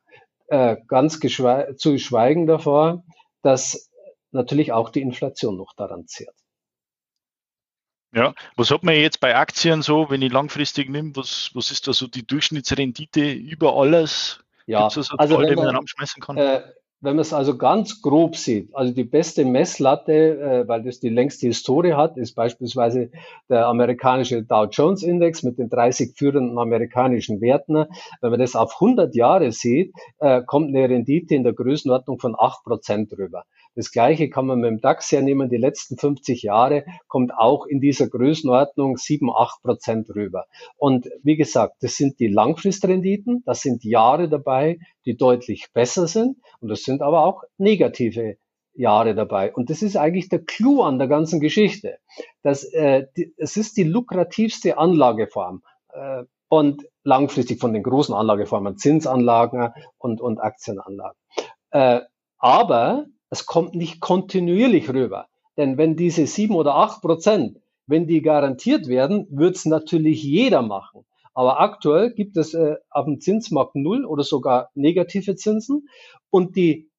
[0.48, 3.04] Äh, ganz zu schweigen davor,
[3.42, 3.90] dass
[4.32, 6.36] natürlich auch die Inflation noch daran zehrt.
[8.14, 11.16] Ja, was hat man jetzt bei Aktien so, wenn ich langfristig nehme?
[11.16, 14.40] Was, was ist da so die Durchschnittsrendite über alles?
[14.66, 15.86] Ja, also, also wenn man,
[16.22, 16.38] kann?
[16.38, 16.62] Äh,
[17.00, 21.10] wenn man es also ganz grob sieht, also die beste Messlatte, äh, weil das die
[21.10, 23.12] längste Historie hat, ist beispielsweise
[23.50, 27.86] der amerikanische Dow Jones Index mit den 30 führenden amerikanischen Werten.
[28.22, 32.36] Wenn man das auf 100 Jahre sieht, äh, kommt eine Rendite in der Größenordnung von
[32.36, 33.44] 8% drüber.
[33.78, 35.50] Das Gleiche kann man mit dem DAX hernehmen.
[35.50, 40.48] Die letzten 50 Jahre kommt auch in dieser Größenordnung 7, 8 Prozent rüber.
[40.78, 43.44] Und wie gesagt, das sind die Langfristrenditen.
[43.46, 46.38] Das sind Jahre dabei, die deutlich besser sind.
[46.60, 48.38] Und das sind aber auch negative
[48.74, 49.54] Jahre dabei.
[49.54, 52.00] Und das ist eigentlich der Clou an der ganzen Geschichte.
[52.42, 55.62] Das, äh, die, es ist die lukrativste Anlageform.
[55.94, 59.70] Äh, und langfristig von den großen Anlageformen, Zinsanlagen
[60.00, 61.20] und, und Aktienanlagen.
[61.70, 62.02] Äh,
[62.40, 65.28] aber es kommt nicht kontinuierlich rüber.
[65.58, 70.62] Denn wenn diese sieben oder acht Prozent, wenn die garantiert werden, wird es natürlich jeder
[70.62, 71.06] machen.
[71.34, 75.88] Aber aktuell gibt es äh, auf dem Zinsmarkt null oder sogar negative Zinsen.
[76.30, 76.90] Und die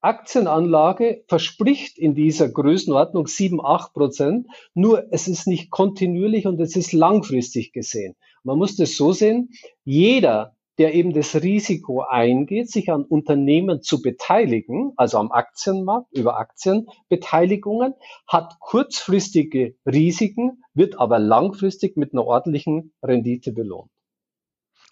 [0.00, 4.48] Aktienanlage verspricht in dieser Größenordnung sieben acht Prozent.
[4.74, 8.16] Nur es ist nicht kontinuierlich und es ist langfristig gesehen.
[8.42, 9.50] Man muss das so sehen.
[9.84, 16.38] Jeder, der eben das Risiko eingeht, sich an Unternehmen zu beteiligen, also am Aktienmarkt über
[16.38, 17.94] Aktienbeteiligungen,
[18.26, 23.90] hat kurzfristige Risiken, wird aber langfristig mit einer ordentlichen Rendite belohnt.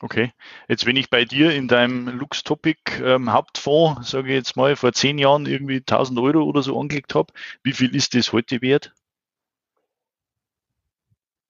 [0.03, 0.33] Okay,
[0.66, 4.74] jetzt wenn ich bei dir in deinem Lux Topic ähm, Hauptfonds, sage ich jetzt mal,
[4.74, 8.62] vor zehn Jahren irgendwie 1000 Euro oder so angelegt habe, wie viel ist das heute
[8.62, 8.95] wert?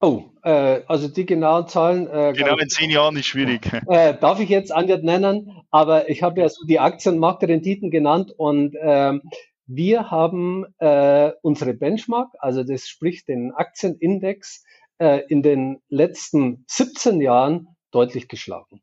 [0.02, 2.06] Oh, äh, also die genauen Zahlen.
[2.06, 3.60] Äh, genau in zehn Jahren ist schwierig.
[3.86, 8.76] Äh, darf ich jetzt nicht nennen, aber ich habe ja so die Aktienmarktrenditen genannt und
[8.80, 9.22] ähm,
[9.66, 14.64] wir haben äh, unsere Benchmark, also das spricht den Aktienindex,
[14.98, 18.82] äh, in den letzten 17 Jahren deutlich geschlagen.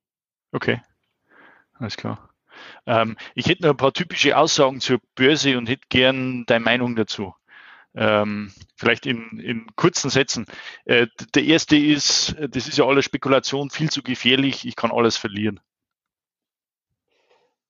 [0.52, 0.82] Okay,
[1.74, 2.30] alles klar.
[2.86, 6.96] Ähm, ich hätte noch ein paar typische Aussagen zur Börse und hätte gern deine Meinung
[6.96, 7.34] dazu.
[7.98, 10.46] Ähm, vielleicht in, in kurzen Sätzen.
[10.86, 15.18] Äh, der erste ist, das ist ja alles Spekulation, viel zu gefährlich, ich kann alles
[15.18, 15.60] verlieren.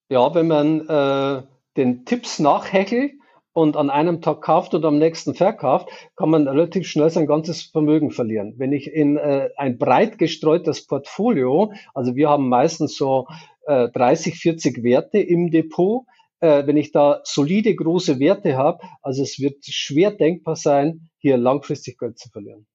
[0.09, 1.43] Ja, wenn man äh,
[1.78, 3.13] den Tipps nachhechelt
[3.53, 7.63] und an einem Tag kauft und am nächsten verkauft, kann man relativ schnell sein ganzes
[7.63, 8.53] Vermögen verlieren.
[8.57, 13.28] Wenn ich in äh, ein breit gestreutes Portfolio, also wir haben meistens so
[13.65, 16.05] äh, 30, 40 Werte im Depot,
[16.39, 21.38] äh, wenn ich da solide große Werte habe, also es wird schwer denkbar sein, hier
[21.38, 22.67] langfristig Geld zu verlieren.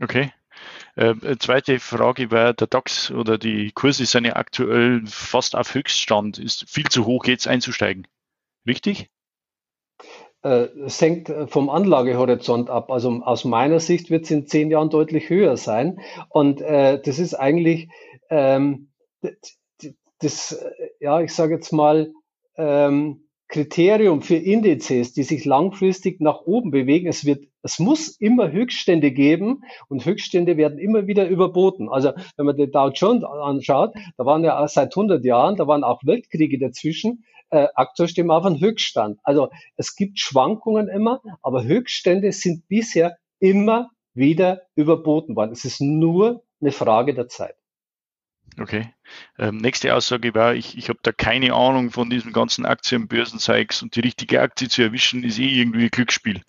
[0.00, 0.32] Okay.
[0.96, 5.74] Äh, äh zweite Frage war, der DAX oder die Kurse sind ja aktuell fast auf
[5.74, 6.38] Höchststand.
[6.38, 8.06] Ist viel zu hoch, jetzt einzusteigen.
[8.66, 9.10] Richtig?
[10.42, 12.90] Äh, es hängt vom Anlagehorizont ab.
[12.90, 16.00] Also aus meiner Sicht wird es in zehn Jahren deutlich höher sein.
[16.28, 17.88] Und äh, das ist eigentlich
[18.30, 18.90] ähm,
[20.18, 20.58] das,
[21.00, 22.12] ja, ich sage jetzt mal,
[22.56, 27.06] ähm, Kriterium für Indizes, die sich langfristig nach oben bewegen.
[27.06, 31.88] Es wird, es muss immer Höchststände geben und Höchststände werden immer wieder überboten.
[31.88, 35.84] Also wenn man den Dow Jones anschaut, da waren ja seit 100 Jahren, da waren
[35.84, 37.24] auch Weltkriege dazwischen.
[37.50, 39.20] Äh, aktuell stehen wir auf einem Höchststand.
[39.22, 45.52] Also es gibt Schwankungen immer, aber Höchststände sind bisher immer wieder überboten worden.
[45.52, 47.54] Es ist nur eine Frage der Zeit.
[48.58, 48.94] Okay.
[49.38, 53.94] Ähm, nächste Aussage war, ich, ich habe da keine Ahnung von diesem ganzen Aktienbörsenzeugs und
[53.96, 56.40] die richtige Aktie zu erwischen ist eh irgendwie Glücksspiel.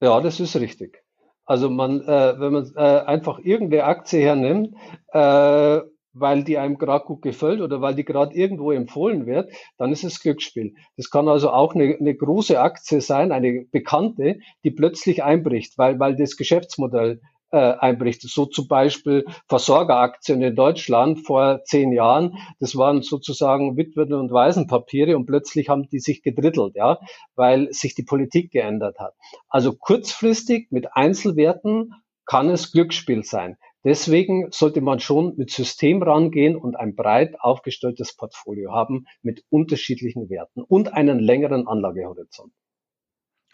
[0.00, 1.02] Ja, das ist richtig.
[1.44, 4.76] Also man, äh, wenn man äh, einfach irgendeine Aktie hernimmt,
[5.08, 5.80] äh,
[6.12, 10.04] weil die einem gerade gut gefällt oder weil die gerade irgendwo empfohlen wird, dann ist
[10.04, 10.74] es Glücksspiel.
[10.96, 15.98] Das kann also auch eine, eine große Aktie sein, eine bekannte, die plötzlich einbricht, weil,
[16.00, 17.20] weil das Geschäftsmodell
[17.50, 18.22] äh, einbricht.
[18.22, 22.36] So zum Beispiel Versorgeraktien in Deutschland vor zehn Jahren.
[22.58, 26.98] Das waren sozusagen Witwen- und Waisenpapiere und plötzlich haben die sich gedrittelt, ja,
[27.34, 29.14] weil sich die Politik geändert hat.
[29.48, 31.92] Also kurzfristig mit Einzelwerten
[32.24, 33.56] kann es Glücksspiel sein.
[33.82, 40.28] Deswegen sollte man schon mit System rangehen und ein breit aufgestelltes Portfolio haben mit unterschiedlichen
[40.28, 42.52] Werten und einen längeren Anlagehorizont.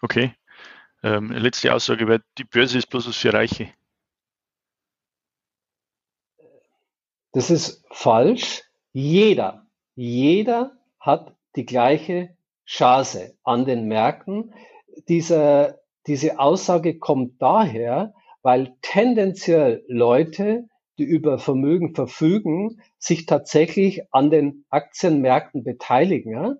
[0.01, 0.33] Okay.
[1.03, 3.69] Ähm, letzte Aussage, weil die Börse ist bloß was für Reiche.
[7.37, 8.63] Das ist falsch.
[8.93, 12.35] Jeder, jeder hat die gleiche
[12.65, 14.55] Chance an den Märkten.
[15.07, 20.67] Diese, diese Aussage kommt daher, weil tendenziell Leute,
[20.97, 26.55] die über Vermögen verfügen, sich tatsächlich an den Aktienmärkten beteiligen ja,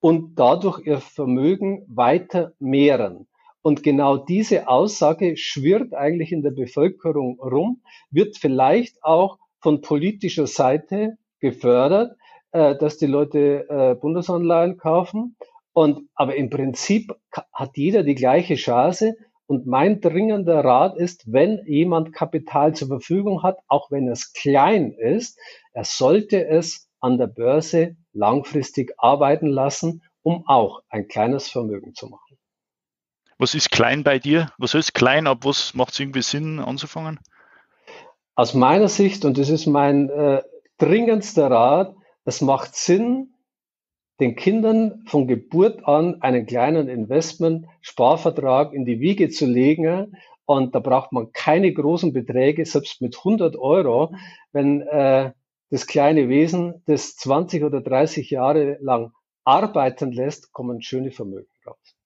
[0.00, 3.26] und dadurch ihr Vermögen weiter mehren.
[3.62, 10.46] Und genau diese Aussage schwirrt eigentlich in der Bevölkerung rum, wird vielleicht auch von politischer
[10.46, 12.16] Seite gefördert,
[12.52, 15.36] äh, dass die Leute äh, Bundesanleihen kaufen.
[15.72, 17.14] Und, aber im Prinzip
[17.52, 19.16] hat jeder die gleiche Chance.
[19.46, 24.92] Und mein dringender Rat ist, wenn jemand Kapital zur Verfügung hat, auch wenn es klein
[24.92, 25.38] ist,
[25.72, 32.08] er sollte es an der Börse langfristig arbeiten lassen, um auch ein kleines Vermögen zu
[32.08, 32.36] machen.
[33.38, 34.52] Was ist klein bei dir?
[34.58, 35.26] Was ist klein?
[35.26, 37.18] Ab was macht es irgendwie Sinn anzufangen?
[38.40, 40.42] Aus meiner Sicht, und das ist mein äh,
[40.78, 43.34] dringendster Rat, es macht Sinn,
[44.18, 50.16] den Kindern von Geburt an einen kleinen Investment-Sparvertrag in die Wiege zu legen.
[50.46, 54.14] Und da braucht man keine großen Beträge, selbst mit 100 Euro,
[54.52, 55.32] wenn äh,
[55.68, 59.12] das kleine Wesen das 20 oder 30 Jahre lang
[59.44, 61.99] arbeiten lässt, kommen schöne Vermögen raus.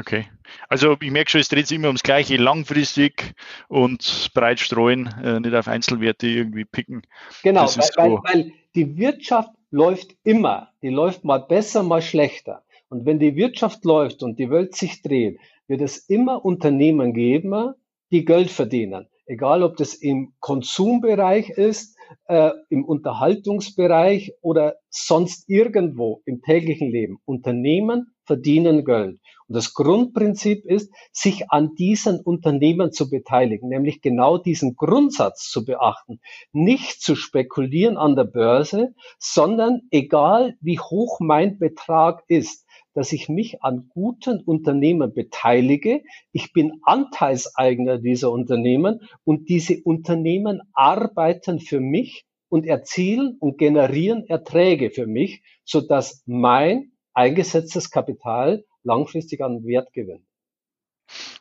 [0.00, 0.26] Okay.
[0.68, 3.34] Also ich merke schon, es dreht sich immer ums Gleiche, langfristig
[3.68, 7.02] und breit streuen, äh, nicht auf Einzelwerte irgendwie picken.
[7.42, 10.70] Genau, weil, weil, weil die Wirtschaft läuft immer.
[10.82, 12.64] Die läuft mal besser, mal schlechter.
[12.88, 15.38] Und wenn die Wirtschaft läuft und die Welt sich dreht,
[15.68, 17.74] wird es immer Unternehmen geben,
[18.10, 19.06] die Geld verdienen.
[19.26, 21.96] Egal, ob das im Konsumbereich ist,
[22.26, 27.18] äh, im Unterhaltungsbereich oder sonst irgendwo im täglichen Leben.
[27.26, 29.20] Unternehmen verdienen Geld.
[29.50, 35.64] Und das Grundprinzip ist, sich an diesen Unternehmen zu beteiligen, nämlich genau diesen Grundsatz zu
[35.64, 36.20] beachten.
[36.52, 43.28] Nicht zu spekulieren an der Börse, sondern egal wie hoch mein Betrag ist, dass ich
[43.28, 46.04] mich an guten Unternehmen beteilige.
[46.30, 54.26] Ich bin Anteilseigner dieser Unternehmen und diese Unternehmen arbeiten für mich und erzielen und generieren
[54.28, 60.24] Erträge für mich, sodass mein eingesetztes Kapital langfristig an Wert gewinnt.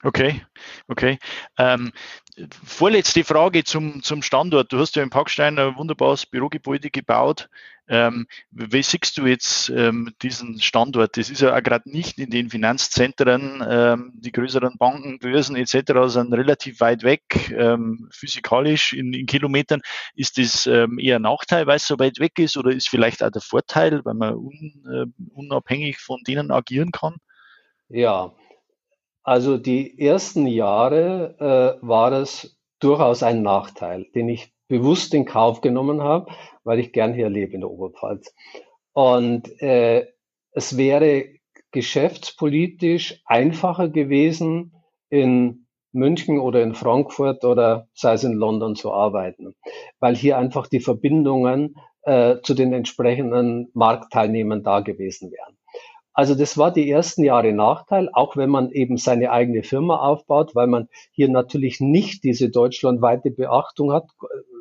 [0.01, 0.41] Okay,
[0.87, 1.19] okay.
[1.57, 1.91] Ähm,
[2.63, 4.71] vorletzte Frage zum, zum Standort.
[4.71, 7.49] Du hast ja in Packstein ein wunderbares Bürogebäude gebaut.
[7.89, 11.17] Ähm, wie siehst du jetzt ähm, diesen Standort?
[11.17, 15.91] Das ist ja auch gerade nicht in den Finanzzentren, ähm, die größeren Banken, Börsen etc.
[16.05, 19.81] sind relativ weit weg, ähm, physikalisch in, in, Kilometern.
[20.13, 23.23] Ist das ähm, eher ein Nachteil, weil es so weit weg ist oder ist vielleicht
[23.23, 27.17] auch der Vorteil, weil man un, äh, unabhängig von denen agieren kann?
[27.89, 28.33] Ja,
[29.23, 35.61] also die ersten Jahre äh, war es durchaus ein Nachteil, den ich bewusst in Kauf
[35.61, 36.31] genommen habe,
[36.63, 38.33] weil ich gern hier lebe in der Oberpfalz.
[38.93, 40.07] Und äh,
[40.51, 41.25] es wäre
[41.71, 44.73] geschäftspolitisch einfacher gewesen,
[45.09, 49.55] in München oder in Frankfurt oder sei es in London zu arbeiten,
[49.99, 55.58] weil hier einfach die Verbindungen äh, zu den entsprechenden Marktteilnehmern da gewesen wären.
[56.13, 60.55] Also das war die ersten Jahre Nachteil, auch wenn man eben seine eigene Firma aufbaut,
[60.55, 64.09] weil man hier natürlich nicht diese deutschlandweite Beachtung hat.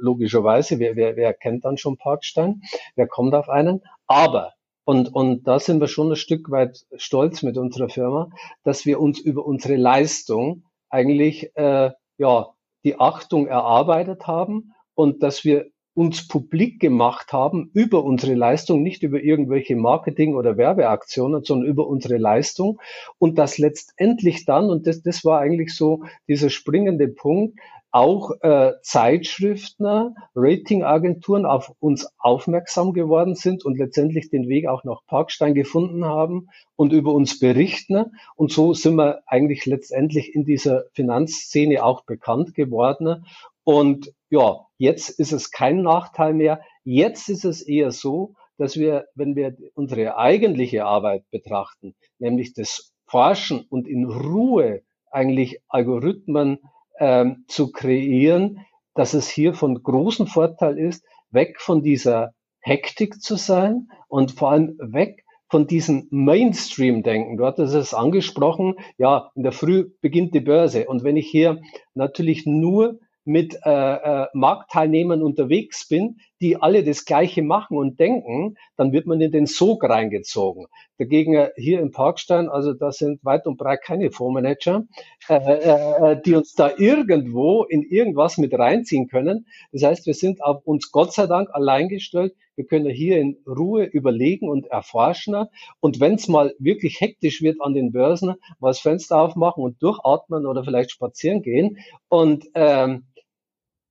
[0.01, 2.62] Logischerweise, wer, wer, wer kennt dann schon Parkstein?
[2.94, 3.82] Wer kommt auf einen?
[4.07, 4.53] Aber
[4.88, 8.30] und, und da sind wir schon ein Stück weit stolz mit unserer Firma,
[8.64, 15.44] dass wir uns über unsere Leistung eigentlich äh, ja die Achtung erarbeitet haben und dass
[15.44, 15.66] wir
[15.99, 21.88] uns publik gemacht haben über unsere Leistung, nicht über irgendwelche Marketing- oder Werbeaktionen, sondern über
[21.88, 22.78] unsere Leistung.
[23.18, 27.59] Und das letztendlich dann, und das, das war eigentlich so dieser springende Punkt,
[27.90, 35.01] auch äh, Zeitschriften, Ratingagenturen auf uns aufmerksam geworden sind und letztendlich den Weg auch nach
[35.07, 38.12] Parkstein gefunden haben und über uns berichten.
[38.36, 43.24] Und so sind wir eigentlich letztendlich in dieser Finanzszene auch bekannt geworden.
[43.69, 46.62] Und ja, jetzt ist es kein Nachteil mehr.
[46.85, 52.95] Jetzt ist es eher so, dass wir, wenn wir unsere eigentliche Arbeit betrachten, nämlich das
[53.05, 56.61] Forschen und in Ruhe eigentlich Algorithmen
[56.99, 58.64] ähm, zu kreieren,
[58.95, 64.51] dass es hier von großem Vorteil ist, weg von dieser Hektik zu sein und vor
[64.51, 67.37] allem weg von diesem Mainstream-Denken.
[67.37, 70.87] Du hattest es angesprochen, ja, in der Früh beginnt die Börse.
[70.87, 71.61] Und wenn ich hier
[71.93, 72.99] natürlich nur
[73.29, 79.07] mit äh, äh, Marktteilnehmern unterwegs bin, die alle das Gleiche machen und denken, dann wird
[79.07, 80.66] man in den Sog reingezogen.
[80.97, 84.85] Dagegen äh, hier im Parkstein, also da sind weit und breit keine Fondsmanager,
[85.29, 89.47] äh, äh, die uns da irgendwo in irgendwas mit reinziehen können.
[89.72, 92.35] Das heißt, wir sind auf uns Gott sei Dank allein gestellt.
[92.57, 95.37] Wir können hier in Ruhe überlegen und erforschen.
[95.81, 99.83] Und wenn es mal wirklich hektisch wird an den Börsen, mal das Fenster aufmachen und
[99.83, 101.79] durchatmen oder vielleicht spazieren gehen.
[102.09, 103.05] Und ähm,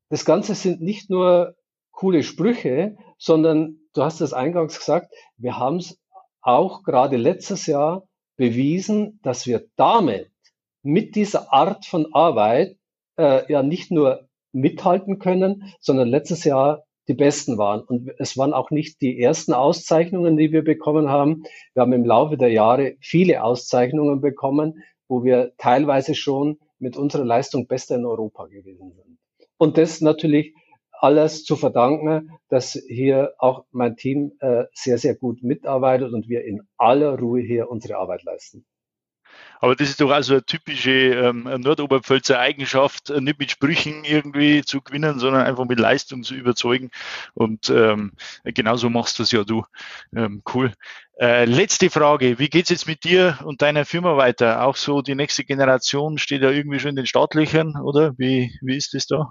[0.10, 1.56] das Ganze sind nicht nur
[1.92, 6.00] coole Sprüche, sondern du hast es eingangs gesagt, wir haben es
[6.42, 10.32] auch gerade letztes Jahr bewiesen, dass wir damit
[10.84, 12.78] mit dieser Art von Arbeit
[13.18, 17.82] äh, ja nicht nur mithalten können, sondern letztes Jahr die besten waren.
[17.82, 21.44] Und es waren auch nicht die ersten Auszeichnungen, die wir bekommen haben.
[21.74, 27.26] Wir haben im Laufe der Jahre viele Auszeichnungen bekommen, wo wir teilweise schon mit unserer
[27.26, 29.17] Leistung bester in Europa gewesen sind.
[29.58, 30.54] Und das natürlich
[31.00, 36.44] alles zu verdanken, dass hier auch mein Team äh, sehr, sehr gut mitarbeitet und wir
[36.44, 38.66] in aller Ruhe hier unsere Arbeit leisten.
[39.60, 44.64] Aber das ist doch also eine typische ähm, Nordoberpfälzer Eigenschaft, äh, nicht mit Sprüchen irgendwie
[44.64, 46.90] zu gewinnen, sondern einfach mit Leistung zu überzeugen.
[47.34, 49.66] Und ähm, genauso machst du es ja du.
[50.16, 50.74] Ähm, cool.
[51.20, 52.40] Äh, letzte Frage.
[52.40, 54.64] Wie geht's jetzt mit dir und deiner Firma weiter?
[54.64, 58.14] Auch so die nächste Generation steht ja irgendwie schon in den Startlöchern, oder?
[58.18, 59.30] Wie, wie ist das da?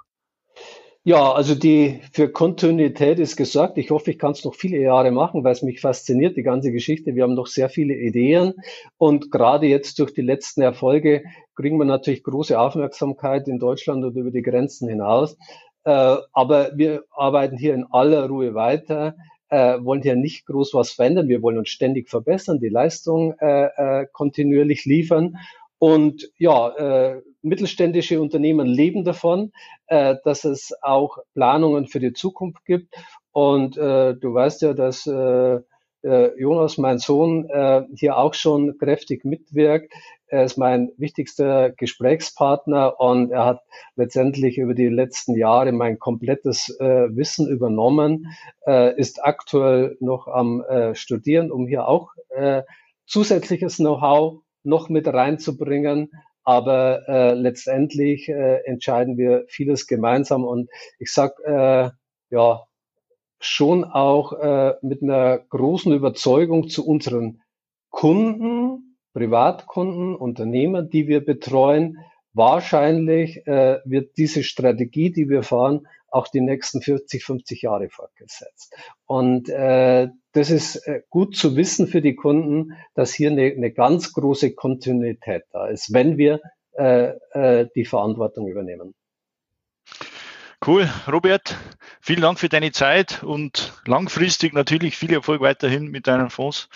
[1.09, 3.79] Ja, also die für Kontinuität ist gesorgt.
[3.79, 6.73] Ich hoffe, ich kann es noch viele Jahre machen, weil es mich fasziniert, die ganze
[6.73, 7.15] Geschichte.
[7.15, 8.55] Wir haben noch sehr viele Ideen
[8.99, 11.23] und gerade jetzt durch die letzten Erfolge
[11.55, 15.37] kriegen wir natürlich große Aufmerksamkeit in Deutschland und über die Grenzen hinaus.
[15.85, 19.15] Äh, aber wir arbeiten hier in aller Ruhe weiter.
[19.49, 21.29] Äh, wollen hier nicht groß was verändern.
[21.29, 25.37] Wir wollen uns ständig verbessern, die Leistung äh kontinuierlich liefern
[25.79, 29.53] und ja, äh, mittelständische Unternehmen leben davon,
[29.87, 32.95] äh, dass es auch Planungen für die Zukunft gibt.
[33.33, 35.61] Und äh, du weißt ja, dass äh,
[36.03, 39.93] äh, Jonas, mein Sohn, äh, hier auch schon kräftig mitwirkt.
[40.29, 43.61] Er ist mein wichtigster Gesprächspartner und er hat
[43.95, 48.33] letztendlich über die letzten Jahre mein komplettes äh, Wissen übernommen,
[48.67, 52.63] äh, ist aktuell noch am äh, Studieren, um hier auch äh,
[53.07, 56.11] zusätzliches Know-how noch mit reinzubringen.
[56.45, 60.45] Aber äh, letztendlich äh, entscheiden wir vieles gemeinsam.
[60.45, 61.91] Und ich sag äh,
[62.31, 62.67] ja
[63.41, 67.41] schon auch äh, mit einer großen Überzeugung zu unseren
[67.91, 71.99] Kunden, Privatkunden, Unternehmen, die wir betreuen.
[72.33, 75.87] Wahrscheinlich äh, wird diese Strategie, die wir fahren,
[76.17, 78.75] auch die nächsten 40, 50 Jahre fortgesetzt.
[79.05, 83.71] Und äh, das ist äh, gut zu wissen für die Kunden, dass hier eine, eine
[83.71, 86.41] ganz große Kontinuität da ist, wenn wir
[86.73, 88.95] äh, äh, die Verantwortung übernehmen.
[90.67, 91.57] Cool, Robert,
[92.01, 96.69] vielen Dank für deine Zeit und langfristig natürlich viel Erfolg weiterhin mit deinen Fonds.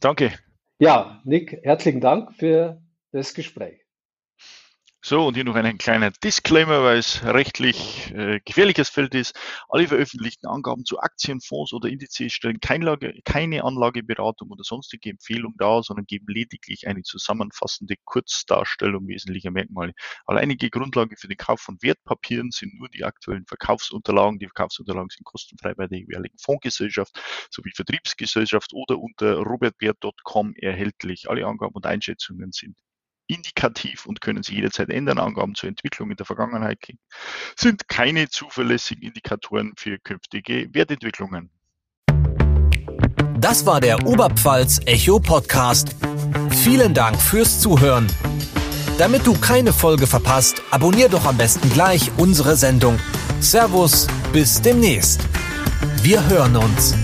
[0.00, 0.32] Danke.
[0.78, 3.79] Ja, Nick, herzlichen Dank für das Gespräch.
[5.02, 9.34] So, und hier noch ein kleiner Disclaimer, weil es rechtlich äh, gefährliches Feld ist.
[9.70, 15.08] Alle veröffentlichten Angaben zu Aktien, Fonds oder Indizes stellen kein Lage, keine Anlageberatung oder sonstige
[15.08, 19.94] Empfehlung dar, sondern geben lediglich eine zusammenfassende Kurzdarstellung wesentlicher Merkmale.
[20.26, 24.38] Alleinige Grundlage für den Kauf von Wertpapieren sind nur die aktuellen Verkaufsunterlagen.
[24.38, 27.18] Die Verkaufsunterlagen sind kostenfrei bei der jeweiligen Fondsgesellschaft
[27.50, 31.30] sowie Vertriebsgesellschaft oder unter robertwert.com erhältlich.
[31.30, 32.76] Alle Angaben und Einschätzungen sind
[33.30, 35.18] indikativ und können sich jederzeit ändern.
[35.18, 36.78] Angaben zur Entwicklung in der Vergangenheit
[37.56, 41.50] sind keine zuverlässigen Indikatoren für künftige Wertentwicklungen.
[43.38, 45.96] Das war der Oberpfalz Echo Podcast.
[46.50, 48.06] Vielen Dank fürs Zuhören.
[48.98, 52.98] Damit du keine Folge verpasst, abonnier doch am besten gleich unsere Sendung.
[53.40, 55.22] Servus, bis demnächst.
[56.02, 56.94] Wir hören uns.